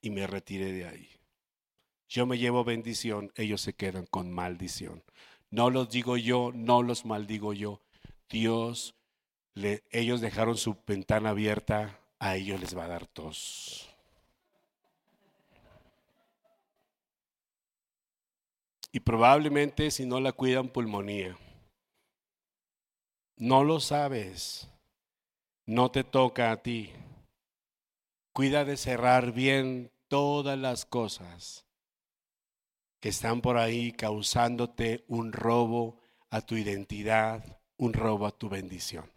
y 0.00 0.10
me 0.10 0.26
retiré 0.26 0.72
de 0.72 0.86
ahí. 0.86 1.08
Yo 2.08 2.26
me 2.26 2.38
llevo 2.38 2.64
bendición, 2.64 3.32
ellos 3.36 3.60
se 3.60 3.74
quedan 3.74 4.06
con 4.06 4.30
maldición. 4.30 5.02
No 5.50 5.70
los 5.70 5.90
digo 5.90 6.16
yo, 6.16 6.50
no 6.54 6.82
los 6.82 7.04
maldigo 7.04 7.52
yo. 7.52 7.80
Dios, 8.28 8.94
ellos 9.90 10.20
dejaron 10.20 10.56
su 10.56 10.76
ventana 10.86 11.30
abierta, 11.30 12.00
a 12.18 12.36
ellos 12.36 12.60
les 12.60 12.76
va 12.76 12.84
a 12.84 12.88
dar 12.88 13.06
tos. 13.06 13.91
Y 18.92 19.00
probablemente 19.00 19.90
si 19.90 20.04
no 20.04 20.20
la 20.20 20.32
cuidan 20.32 20.68
pulmonía. 20.68 21.36
No 23.36 23.64
lo 23.64 23.80
sabes. 23.80 24.68
No 25.64 25.90
te 25.90 26.04
toca 26.04 26.52
a 26.52 26.62
ti. 26.62 26.92
Cuida 28.34 28.66
de 28.66 28.76
cerrar 28.76 29.32
bien 29.32 29.90
todas 30.08 30.58
las 30.58 30.84
cosas 30.84 31.66
que 33.00 33.08
están 33.08 33.40
por 33.40 33.56
ahí 33.56 33.92
causándote 33.92 35.04
un 35.08 35.32
robo 35.32 35.98
a 36.30 36.42
tu 36.42 36.56
identidad, 36.56 37.60
un 37.78 37.94
robo 37.94 38.26
a 38.26 38.30
tu 38.30 38.48
bendición. 38.48 39.10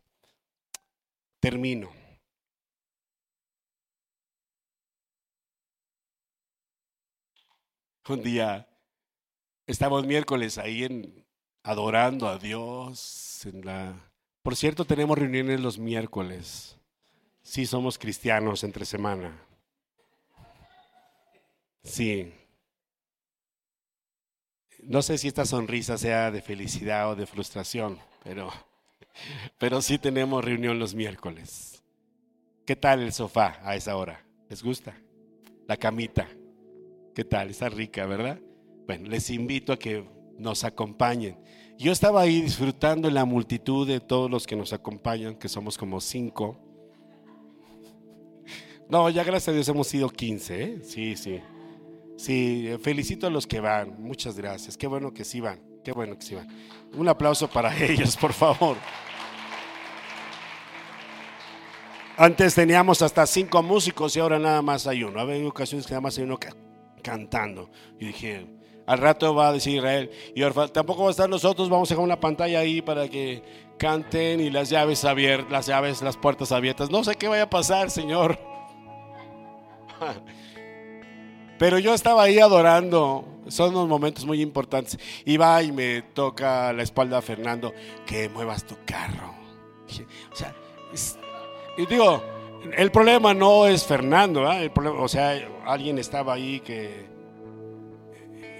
Termino. 1.39 1.91
Un 8.07 8.23
día 8.23 8.67
estamos 9.67 10.05
miércoles 10.05 10.57
ahí 10.57 10.83
en 10.83 11.25
adorando 11.63 12.27
a 12.27 12.37
Dios 12.37 13.45
en 13.45 13.65
la 13.65 14.11
Por 14.41 14.55
cierto, 14.55 14.85
tenemos 14.85 15.17
reuniones 15.17 15.59
los 15.59 15.79
miércoles. 15.79 16.77
Sí 17.41 17.65
somos 17.65 17.97
cristianos 17.97 18.63
entre 18.63 18.85
semana. 18.85 19.39
Sí. 21.83 22.31
No 24.83 25.01
sé 25.01 25.17
si 25.17 25.27
esta 25.27 25.45
sonrisa 25.45 25.97
sea 25.97 26.29
de 26.29 26.41
felicidad 26.41 27.09
o 27.11 27.15
de 27.15 27.25
frustración, 27.25 27.99
pero, 28.23 28.51
pero 29.57 29.81
sí 29.81 29.97
tenemos 29.97 30.45
reunión 30.45 30.77
los 30.77 30.93
miércoles. 30.93 31.83
¿Qué 32.65 32.75
tal 32.75 33.01
el 33.01 33.13
sofá 33.13 33.59
a 33.63 33.75
esa 33.75 33.95
hora? 33.95 34.23
¿Les 34.49 34.61
gusta? 34.61 34.95
La 35.67 35.77
camita. 35.77 36.27
¿Qué 37.15 37.23
tal? 37.23 37.49
Está 37.49 37.69
rica, 37.69 38.05
¿verdad? 38.05 38.39
Bueno, 38.85 39.09
les 39.09 39.29
invito 39.29 39.73
a 39.73 39.77
que 39.77 40.05
nos 40.37 40.63
acompañen. 40.63 41.37
Yo 41.77 41.91
estaba 41.91 42.21
ahí 42.21 42.41
disfrutando 42.41 43.09
la 43.09 43.25
multitud 43.25 43.87
de 43.87 43.99
todos 43.99 44.29
los 44.29 44.47
que 44.47 44.55
nos 44.55 44.73
acompañan, 44.73 45.35
que 45.35 45.49
somos 45.49 45.77
como 45.77 45.99
cinco. 45.99 46.57
No, 48.87 49.09
ya 49.09 49.23
gracias 49.23 49.49
a 49.49 49.51
Dios 49.51 49.67
hemos 49.67 49.87
sido 49.87 50.09
quince, 50.09 50.63
¿eh? 50.63 50.79
Sí, 50.83 51.15
sí. 51.15 51.41
Sí, 52.17 52.69
felicito 52.81 53.27
a 53.27 53.29
los 53.29 53.45
que 53.45 53.59
van. 53.59 54.01
Muchas 54.01 54.37
gracias. 54.37 54.77
Qué 54.77 54.87
bueno 54.87 55.13
que 55.13 55.25
sí 55.25 55.41
van. 55.41 55.59
Qué 55.83 55.91
bueno 55.91 56.17
que 56.17 56.25
sí 56.25 56.35
van. 56.35 56.47
Un 56.93 57.07
aplauso 57.09 57.49
para 57.49 57.75
ellos, 57.83 58.15
por 58.15 58.33
favor. 58.33 58.77
Antes 62.17 62.55
teníamos 62.55 63.01
hasta 63.01 63.25
cinco 63.27 63.61
músicos 63.61 64.15
y 64.15 64.19
ahora 64.21 64.39
nada 64.39 64.61
más 64.61 64.87
hay 64.87 65.03
uno. 65.03 65.19
Hay 65.19 65.43
ocasiones 65.43 65.85
que 65.85 65.91
nada 65.91 66.01
más 66.01 66.17
hay 66.17 66.23
uno 66.23 66.39
cantando. 67.01 67.69
Y 67.99 68.05
dije, 68.05 68.47
al 68.85 68.97
rato 68.97 69.33
va 69.33 69.49
a 69.49 69.53
decir 69.53 69.77
Israel, 69.77 70.11
y 70.33 70.41
tampoco 70.71 71.03
va 71.03 71.07
a 71.09 71.11
estar 71.11 71.29
nosotros, 71.29 71.69
vamos 71.69 71.89
a 71.89 71.93
dejar 71.93 72.03
una 72.03 72.19
pantalla 72.19 72.59
ahí 72.59 72.81
para 72.81 73.07
que 73.07 73.43
canten 73.77 74.39
y 74.41 74.49
las 74.49 74.69
llaves 74.69 75.03
abiertas, 75.05 75.51
las 75.51 75.65
llaves, 75.67 76.01
las 76.01 76.17
puertas 76.17 76.51
abiertas. 76.51 76.89
No 76.89 77.03
sé 77.03 77.15
qué 77.15 77.27
vaya 77.27 77.43
a 77.43 77.49
pasar, 77.49 77.91
Señor. 77.91 78.39
Pero 81.57 81.79
yo 81.79 81.93
estaba 81.93 82.23
ahí 82.23 82.39
adorando. 82.39 83.25
Son 83.47 83.69
unos 83.69 83.87
momentos 83.87 84.25
muy 84.25 84.41
importantes. 84.41 84.99
Y 85.23 85.37
va 85.37 85.61
y 85.63 85.71
me 85.71 86.01
toca 86.01 86.73
la 86.73 86.83
espalda 86.83 87.19
a 87.19 87.21
Fernando, 87.21 87.73
que 88.05 88.27
muevas 88.29 88.65
tu 88.65 88.75
carro. 88.85 89.33
O 90.31 90.35
sea, 90.35 90.53
y 91.77 91.85
digo, 91.85 92.21
el 92.75 92.91
problema 92.91 93.33
no 93.33 93.67
es 93.67 93.85
Fernando, 93.85 94.49
el 94.51 94.71
problema, 94.71 95.01
o 95.01 95.07
sea, 95.07 95.47
alguien 95.65 95.97
estaba 95.97 96.33
ahí 96.33 96.59
que... 96.61 97.14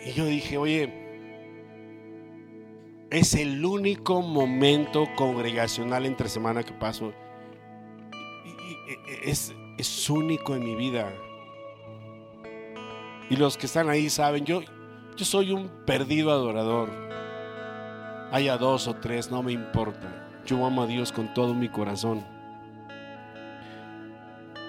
Y 0.06 0.14
yo 0.14 0.26
dije, 0.26 0.58
oye, 0.58 0.94
es 3.10 3.34
el 3.34 3.66
único 3.66 4.22
momento 4.22 5.08
congregacional 5.16 6.06
entre 6.06 6.30
semana 6.30 6.64
que 6.64 6.74
paso. 6.74 7.12
es, 9.24 9.54
es 9.80 10.10
único 10.10 10.56
en 10.56 10.64
mi 10.64 10.76
vida. 10.76 11.12
Y 13.30 13.38
los 13.38 13.58
que 13.58 13.66
están 13.66 13.90
ahí 13.90 14.10
saben, 14.12 14.46
yo, 14.46 14.62
yo 15.18 15.26
soy 15.26 15.52
un 15.52 15.70
perdido 15.86 16.32
adorador. 16.32 16.92
Haya 18.32 18.58
dos 18.58 18.88
o 18.88 18.96
tres, 18.96 19.32
no 19.32 19.42
me 19.42 19.54
importa. 19.54 20.30
Yo 20.46 20.64
amo 20.64 20.84
a 20.84 20.88
Dios 20.88 21.12
con 21.12 21.34
todo 21.34 21.56
mi 21.56 21.70
corazón. 21.70 22.24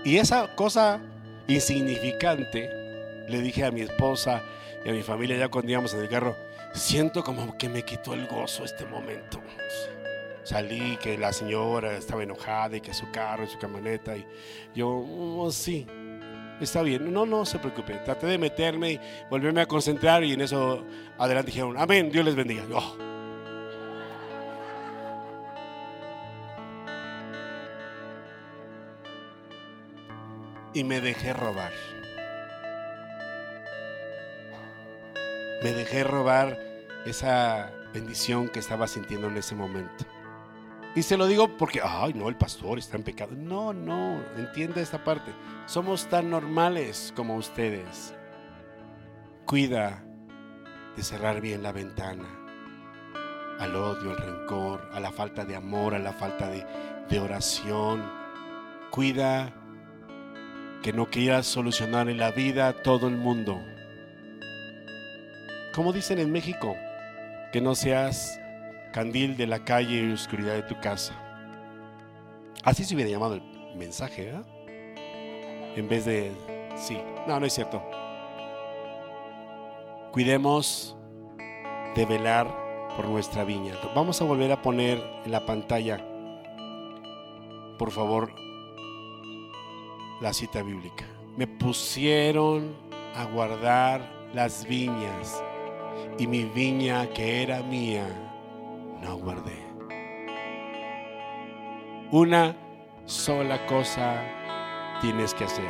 Y 0.03 0.17
esa 0.17 0.55
cosa 0.55 1.03
insignificante, 1.49 2.71
le 3.29 3.43
dije 3.43 3.65
a 3.65 3.71
mi 3.71 3.83
esposa 3.83 4.43
y 4.85 4.89
a 4.89 4.93
mi 4.93 5.03
familia 5.03 5.37
ya 5.37 5.49
cuando 5.49 5.71
íbamos 5.73 5.95
en 5.95 6.01
el 6.01 6.09
carro, 6.09 6.37
siento 6.73 7.25
como 7.25 7.57
que 7.57 7.69
me 7.69 7.83
quitó 7.83 8.15
el 8.15 8.27
gozo 8.27 8.65
este 8.65 8.87
momento. 8.87 9.41
Salí, 10.45 10.97
que 10.99 11.19
la 11.19 11.33
señora 11.33 11.97
estaba 11.97 12.23
enojada 12.23 12.77
y 12.77 12.81
que 12.81 12.95
su 12.95 13.11
carro 13.11 13.45
y 13.45 13.49
su 13.49 13.59
camioneta. 13.59 14.17
Y 14.17 14.25
yo, 14.77 14.89
oh, 14.89 15.51
sí, 15.51 15.87
está 16.61 16.83
bien, 16.83 17.13
no, 17.13 17.27
no 17.27 17.45
se 17.45 17.59
preocupe. 17.59 17.95
Traté 18.05 18.27
de 18.27 18.39
meterme 18.39 18.93
y 18.93 19.01
volverme 19.29 19.63
a 19.63 19.67
concentrar 19.67 20.23
y 20.23 20.35
en 20.35 20.43
eso 20.43 20.85
adelante 21.19 21.51
dijeron, 21.51 21.77
amén, 21.77 22.11
Dios 22.11 22.25
les 22.25 22.37
bendiga. 22.37 22.65
Oh. 22.73 22.97
Y 30.75 30.85
me 30.85 31.01
dejé 31.01 31.33
robar. 31.33 31.73
Me 35.63 35.73
dejé 35.73 36.05
robar 36.05 36.59
esa 37.07 37.73
bendición 37.93 38.49
que 38.49 38.59
estaba 38.59 38.87
sintiendo 38.87 39.29
en 39.29 39.37
ese 39.37 39.55
momento. 39.55 40.05
Y 40.95 41.03
se 41.03 41.17
lo 41.17 41.27
digo 41.27 41.57
porque, 41.57 41.81
ay, 41.85 42.15
no, 42.15 42.29
el 42.29 42.37
pastor 42.37 42.79
está 42.79 42.97
en 42.97 43.03
pecado. 43.03 43.33
No, 43.37 43.73
no, 43.73 44.19
entiende 44.37 44.81
esta 44.81 45.05
parte. 45.05 45.31
Somos 45.67 46.07
tan 46.07 46.31
normales 46.31 47.13
como 47.15 47.37
ustedes. 47.37 48.15
Cuida 49.45 50.03
de 50.97 51.03
cerrar 51.03 51.41
bien 51.41 51.63
la 51.63 51.73
ventana 51.73 52.25
al 53.59 53.75
odio, 53.77 54.11
al 54.11 54.17
rencor, 54.17 54.89
a 54.93 55.01
la 55.01 55.13
falta 55.13 55.45
de 55.45 55.57
amor, 55.57 55.95
a 55.95 55.99
la 55.99 56.13
falta 56.13 56.49
de, 56.49 56.67
de 57.09 57.21
oración. 57.21 58.03
Cuida 58.91 59.53
que 60.83 60.93
no 60.93 61.07
quieras 61.07 61.47
solucionar 61.47 62.09
en 62.09 62.19
la 62.19 62.31
vida 62.31 62.69
a 62.69 62.83
todo 62.83 63.09
el 63.09 63.17
mundo. 63.17 63.61
Como 65.77 65.93
dicen 65.93 66.19
en 66.19 66.33
México, 66.33 66.75
que 67.53 67.61
no 67.61 67.75
seas 67.75 68.41
candil 68.95 69.37
de 69.37 69.47
la 69.47 69.59
calle 69.59 70.05
y 70.05 70.11
oscuridad 70.11 70.55
de 70.55 70.63
tu 70.63 70.81
casa. 70.81 71.13
Así 72.65 72.83
se 72.83 72.95
hubiera 72.95 73.11
llamado 73.11 73.35
el 73.35 73.43
mensaje, 73.77 74.31
¿eh? 74.31 75.75
En 75.77 75.87
vez 75.87 76.07
de, 76.07 76.33
sí, 76.77 76.97
no, 77.29 77.39
no 77.39 77.45
es 77.45 77.53
cierto. 77.53 77.83
Cuidemos 80.13 80.97
de 81.95 82.07
velar 82.07 82.47
por 82.97 83.07
nuestra 83.09 83.45
viña. 83.45 83.75
Vamos 83.95 84.23
a 84.23 84.25
volver 84.25 84.53
a 84.53 84.63
poner 84.63 84.99
en 85.27 85.31
la 85.31 85.45
pantalla, 85.45 85.99
por 87.79 87.91
favor, 87.91 88.33
la 90.23 90.33
cita 90.33 90.63
bíblica. 90.63 91.05
Me 91.37 91.47
pusieron 91.47 92.75
a 93.15 93.25
guardar 93.25 94.01
las 94.33 94.67
viñas 94.67 95.43
y 96.19 96.27
mi 96.27 96.45
viña 96.45 97.07
que 97.09 97.43
era 97.43 97.63
mía 97.63 98.07
no 99.03 99.19
guardé. 99.19 99.67
Una 102.11 102.57
sola 103.05 103.65
cosa 103.67 104.23
tienes 105.01 105.35
que 105.35 105.45
hacer. 105.45 105.65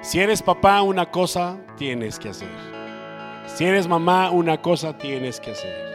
Si 0.00 0.20
eres 0.20 0.42
papá, 0.42 0.82
una 0.82 1.10
cosa 1.10 1.58
tienes 1.76 2.18
que 2.18 2.30
hacer. 2.30 2.48
Si 3.46 3.64
eres 3.64 3.86
mamá, 3.86 4.30
una 4.30 4.60
cosa 4.60 4.96
tienes 4.98 5.40
que 5.40 5.52
hacer. 5.52 5.94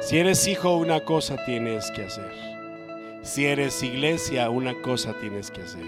Si 0.00 0.18
eres 0.18 0.46
hijo, 0.46 0.76
una 0.76 1.00
cosa 1.00 1.36
tienes 1.44 1.90
que 1.92 2.04
hacer. 2.04 2.32
Si 3.22 3.46
eres 3.46 3.82
iglesia, 3.82 4.50
una 4.50 4.74
cosa 4.82 5.14
tienes 5.20 5.50
que 5.50 5.62
hacer. 5.62 5.84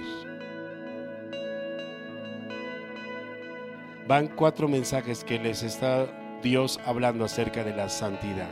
Van 4.06 4.28
cuatro 4.28 4.68
mensajes 4.68 5.24
que 5.24 5.38
les 5.38 5.62
está 5.62 6.06
Dios 6.42 6.80
hablando 6.84 7.24
acerca 7.24 7.62
de 7.62 7.72
la 7.72 7.88
santidad. 7.88 8.50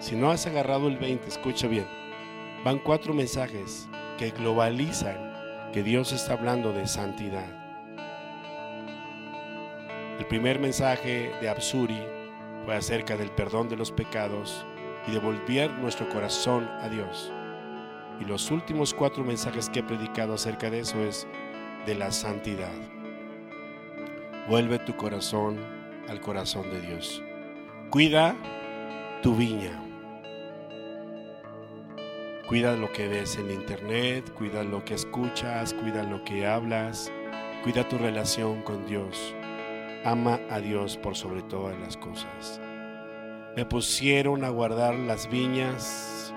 Si 0.00 0.16
no 0.16 0.30
has 0.30 0.46
agarrado 0.46 0.88
el 0.88 0.96
20, 0.96 1.28
escucha 1.28 1.68
bien. 1.68 1.86
Van 2.64 2.78
cuatro 2.78 3.12
mensajes 3.12 3.88
que 4.16 4.30
globalizan 4.30 5.70
que 5.72 5.82
Dios 5.82 6.12
está 6.12 6.32
hablando 6.32 6.72
de 6.72 6.86
santidad. 6.86 7.46
El 10.18 10.26
primer 10.26 10.58
mensaje 10.58 11.30
de 11.42 11.48
Absuri 11.50 12.02
fue 12.64 12.74
acerca 12.74 13.18
del 13.18 13.30
perdón 13.32 13.68
de 13.68 13.76
los 13.76 13.92
pecados 13.92 14.64
y 15.06 15.12
de 15.12 15.18
volver 15.18 15.70
nuestro 15.72 16.08
corazón 16.08 16.68
a 16.80 16.88
Dios. 16.88 17.30
Y 18.18 18.24
los 18.24 18.50
últimos 18.50 18.94
cuatro 18.94 19.22
mensajes 19.24 19.68
que 19.68 19.80
he 19.80 19.84
predicado 19.84 20.34
acerca 20.34 20.70
de 20.70 20.80
eso 20.80 21.02
es 21.02 21.26
de 21.84 21.94
la 21.94 22.10
santidad. 22.12 22.72
Vuelve 24.48 24.78
tu 24.78 24.96
corazón 24.96 25.77
al 26.08 26.20
corazón 26.20 26.70
de 26.70 26.80
Dios. 26.80 27.22
Cuida 27.90 28.36
tu 29.22 29.34
viña. 29.34 29.84
Cuida 32.48 32.76
lo 32.76 32.90
que 32.92 33.08
ves 33.08 33.36
en 33.36 33.50
internet, 33.50 34.32
cuida 34.32 34.64
lo 34.64 34.84
que 34.84 34.94
escuchas, 34.94 35.74
cuida 35.74 36.02
lo 36.02 36.24
que 36.24 36.46
hablas, 36.46 37.12
cuida 37.62 37.86
tu 37.88 37.98
relación 37.98 38.62
con 38.62 38.86
Dios. 38.86 39.34
Ama 40.04 40.40
a 40.50 40.60
Dios 40.60 40.96
por 40.96 41.16
sobre 41.16 41.42
todas 41.42 41.78
las 41.78 41.96
cosas. 41.96 42.60
Me 43.54 43.66
pusieron 43.66 44.44
a 44.44 44.48
guardar 44.48 44.94
las 44.94 45.28
viñas 45.28 46.32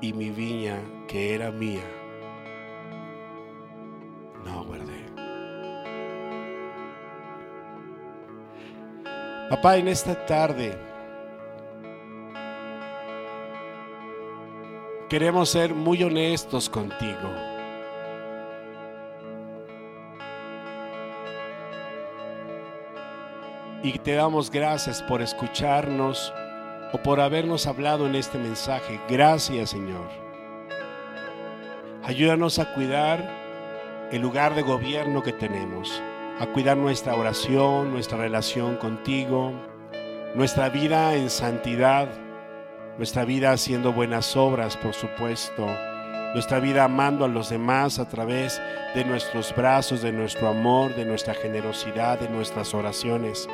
y 0.00 0.12
mi 0.14 0.30
viña 0.30 0.80
que 1.06 1.34
era 1.34 1.50
mía 1.50 1.99
Papá, 9.50 9.78
en 9.78 9.88
esta 9.88 10.14
tarde 10.26 10.78
queremos 15.08 15.50
ser 15.50 15.74
muy 15.74 16.04
honestos 16.04 16.70
contigo. 16.70 17.34
Y 23.82 23.98
te 23.98 24.14
damos 24.14 24.52
gracias 24.52 25.02
por 25.02 25.20
escucharnos 25.20 26.32
o 26.92 26.98
por 26.98 27.20
habernos 27.20 27.66
hablado 27.66 28.06
en 28.06 28.14
este 28.14 28.38
mensaje. 28.38 29.00
Gracias 29.08 29.70
Señor. 29.70 30.06
Ayúdanos 32.04 32.60
a 32.60 32.72
cuidar 32.72 34.08
el 34.12 34.22
lugar 34.22 34.54
de 34.54 34.62
gobierno 34.62 35.24
que 35.24 35.32
tenemos, 35.32 36.00
a 36.40 36.46
cuidar 36.46 36.76
nuestra 36.76 37.14
oración, 37.14 37.92
nuestra 37.92 38.18
relación 38.18 38.76
contigo, 38.76 39.52
nuestra 40.34 40.68
vida 40.68 41.14
en 41.14 41.30
santidad 41.30 42.08
nuestra 43.00 43.24
vida 43.24 43.52
haciendo 43.52 43.94
buenas 43.94 44.36
obras, 44.36 44.76
por 44.76 44.92
supuesto, 44.92 45.66
nuestra 46.34 46.60
vida 46.60 46.84
amando 46.84 47.24
a 47.24 47.28
los 47.28 47.48
demás 47.48 47.98
a 47.98 48.06
través 48.06 48.60
de 48.94 49.06
nuestros 49.06 49.56
brazos, 49.56 50.02
de 50.02 50.12
nuestro 50.12 50.48
amor, 50.48 50.94
de 50.94 51.06
nuestra 51.06 51.32
generosidad, 51.32 52.20
de 52.20 52.28
nuestras 52.28 52.74
oraciones. 52.74 53.48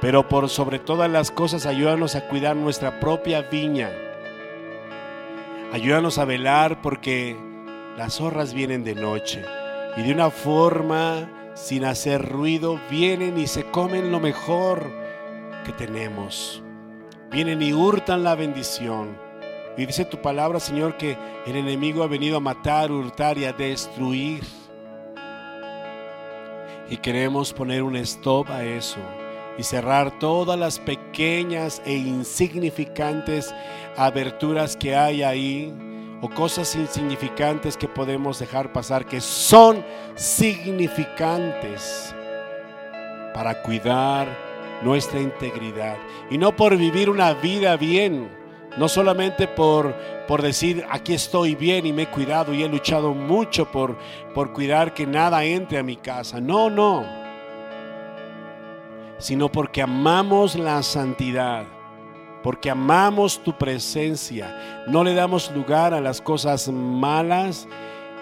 Pero 0.00 0.28
por 0.28 0.48
sobre 0.48 0.78
todas 0.78 1.10
las 1.10 1.32
cosas, 1.32 1.66
ayúdanos 1.66 2.14
a 2.14 2.28
cuidar 2.28 2.54
nuestra 2.54 3.00
propia 3.00 3.42
viña. 3.42 3.90
Ayúdanos 5.72 6.18
a 6.18 6.24
velar 6.24 6.80
porque 6.82 7.36
las 7.96 8.14
zorras 8.14 8.54
vienen 8.54 8.84
de 8.84 8.94
noche 8.94 9.44
y 9.96 10.02
de 10.02 10.12
una 10.12 10.30
forma 10.30 11.28
sin 11.56 11.84
hacer 11.84 12.24
ruido 12.24 12.80
vienen 12.88 13.36
y 13.36 13.48
se 13.48 13.64
comen 13.64 14.12
lo 14.12 14.20
mejor 14.20 14.92
que 15.64 15.72
tenemos 15.72 16.62
vienen 17.30 17.60
y 17.60 17.72
hurtan 17.72 18.24
la 18.24 18.34
bendición. 18.34 19.18
Y 19.76 19.84
dice 19.84 20.04
tu 20.04 20.20
palabra, 20.22 20.58
Señor, 20.58 20.96
que 20.96 21.18
el 21.46 21.56
enemigo 21.56 22.02
ha 22.02 22.06
venido 22.06 22.38
a 22.38 22.40
matar, 22.40 22.90
hurtar 22.90 23.36
y 23.36 23.44
a 23.44 23.52
destruir. 23.52 24.42
Y 26.88 26.96
queremos 26.96 27.52
poner 27.52 27.82
un 27.82 27.96
stop 27.96 28.48
a 28.50 28.64
eso 28.64 29.00
y 29.58 29.62
cerrar 29.62 30.18
todas 30.18 30.58
las 30.58 30.78
pequeñas 30.78 31.82
e 31.84 31.94
insignificantes 31.94 33.54
aberturas 33.96 34.76
que 34.76 34.94
hay 34.94 35.22
ahí 35.22 35.74
o 36.20 36.28
cosas 36.28 36.74
insignificantes 36.74 37.76
que 37.76 37.88
podemos 37.88 38.38
dejar 38.38 38.72
pasar 38.72 39.06
que 39.06 39.20
son 39.20 39.84
significantes 40.14 42.14
para 43.34 43.62
cuidar 43.62 44.26
nuestra 44.82 45.20
integridad. 45.20 45.96
Y 46.30 46.38
no 46.38 46.56
por 46.56 46.76
vivir 46.76 47.10
una 47.10 47.34
vida 47.34 47.76
bien, 47.76 48.30
no 48.76 48.88
solamente 48.88 49.48
por, 49.48 49.94
por 50.26 50.42
decir, 50.42 50.84
aquí 50.90 51.14
estoy 51.14 51.54
bien 51.54 51.86
y 51.86 51.92
me 51.92 52.02
he 52.02 52.10
cuidado 52.10 52.52
y 52.52 52.62
he 52.62 52.68
luchado 52.68 53.14
mucho 53.14 53.70
por, 53.70 53.96
por 54.34 54.52
cuidar 54.52 54.94
que 54.94 55.06
nada 55.06 55.44
entre 55.44 55.78
a 55.78 55.82
mi 55.82 55.96
casa. 55.96 56.40
No, 56.40 56.70
no. 56.70 57.04
Sino 59.18 59.50
porque 59.50 59.80
amamos 59.80 60.56
la 60.56 60.82
santidad, 60.82 61.64
porque 62.42 62.70
amamos 62.70 63.42
tu 63.42 63.56
presencia. 63.56 64.84
No 64.86 65.04
le 65.04 65.14
damos 65.14 65.50
lugar 65.52 65.94
a 65.94 66.00
las 66.00 66.20
cosas 66.20 66.68
malas 66.68 67.68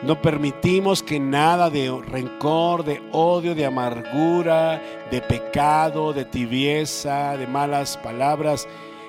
no 0.05 0.21
permitimos 0.21 1.03
que 1.03 1.19
nada 1.19 1.71
de 1.71 1.91
rencor, 2.07 2.85
de 2.85 3.03
odio, 3.12 3.55
de 3.55 3.65
amargura, 3.65 4.83
de 5.11 5.23
pecado, 5.23 6.12
de 6.12 6.27
tibieza, 6.27 7.39
de 7.39 7.47
malas 7.47 7.97
palabras 7.97 8.69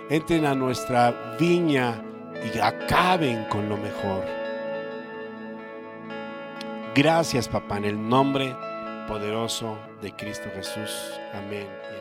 entren 0.10 0.46
a 0.46 0.56
nuestra 0.56 1.36
viña 1.38 2.02
y 2.54 2.58
acaben 2.60 3.44
con 3.46 3.68
lo 3.68 3.76
mejor. 3.76 4.24
Gracias, 6.94 7.50
papá, 7.50 7.78
en 7.78 7.86
el 7.86 8.10
nombre 8.10 8.56
poderoso 9.08 9.78
de 10.02 10.14
Cristo 10.14 10.50
Jesús. 10.56 10.92
Amén. 11.34 11.95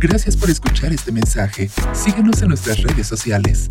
Gracias 0.00 0.36
por 0.36 0.48
escuchar 0.48 0.92
este 0.92 1.10
mensaje. 1.10 1.68
Síguenos 1.92 2.40
en 2.42 2.48
nuestras 2.48 2.80
redes 2.82 3.06
sociales. 3.06 3.68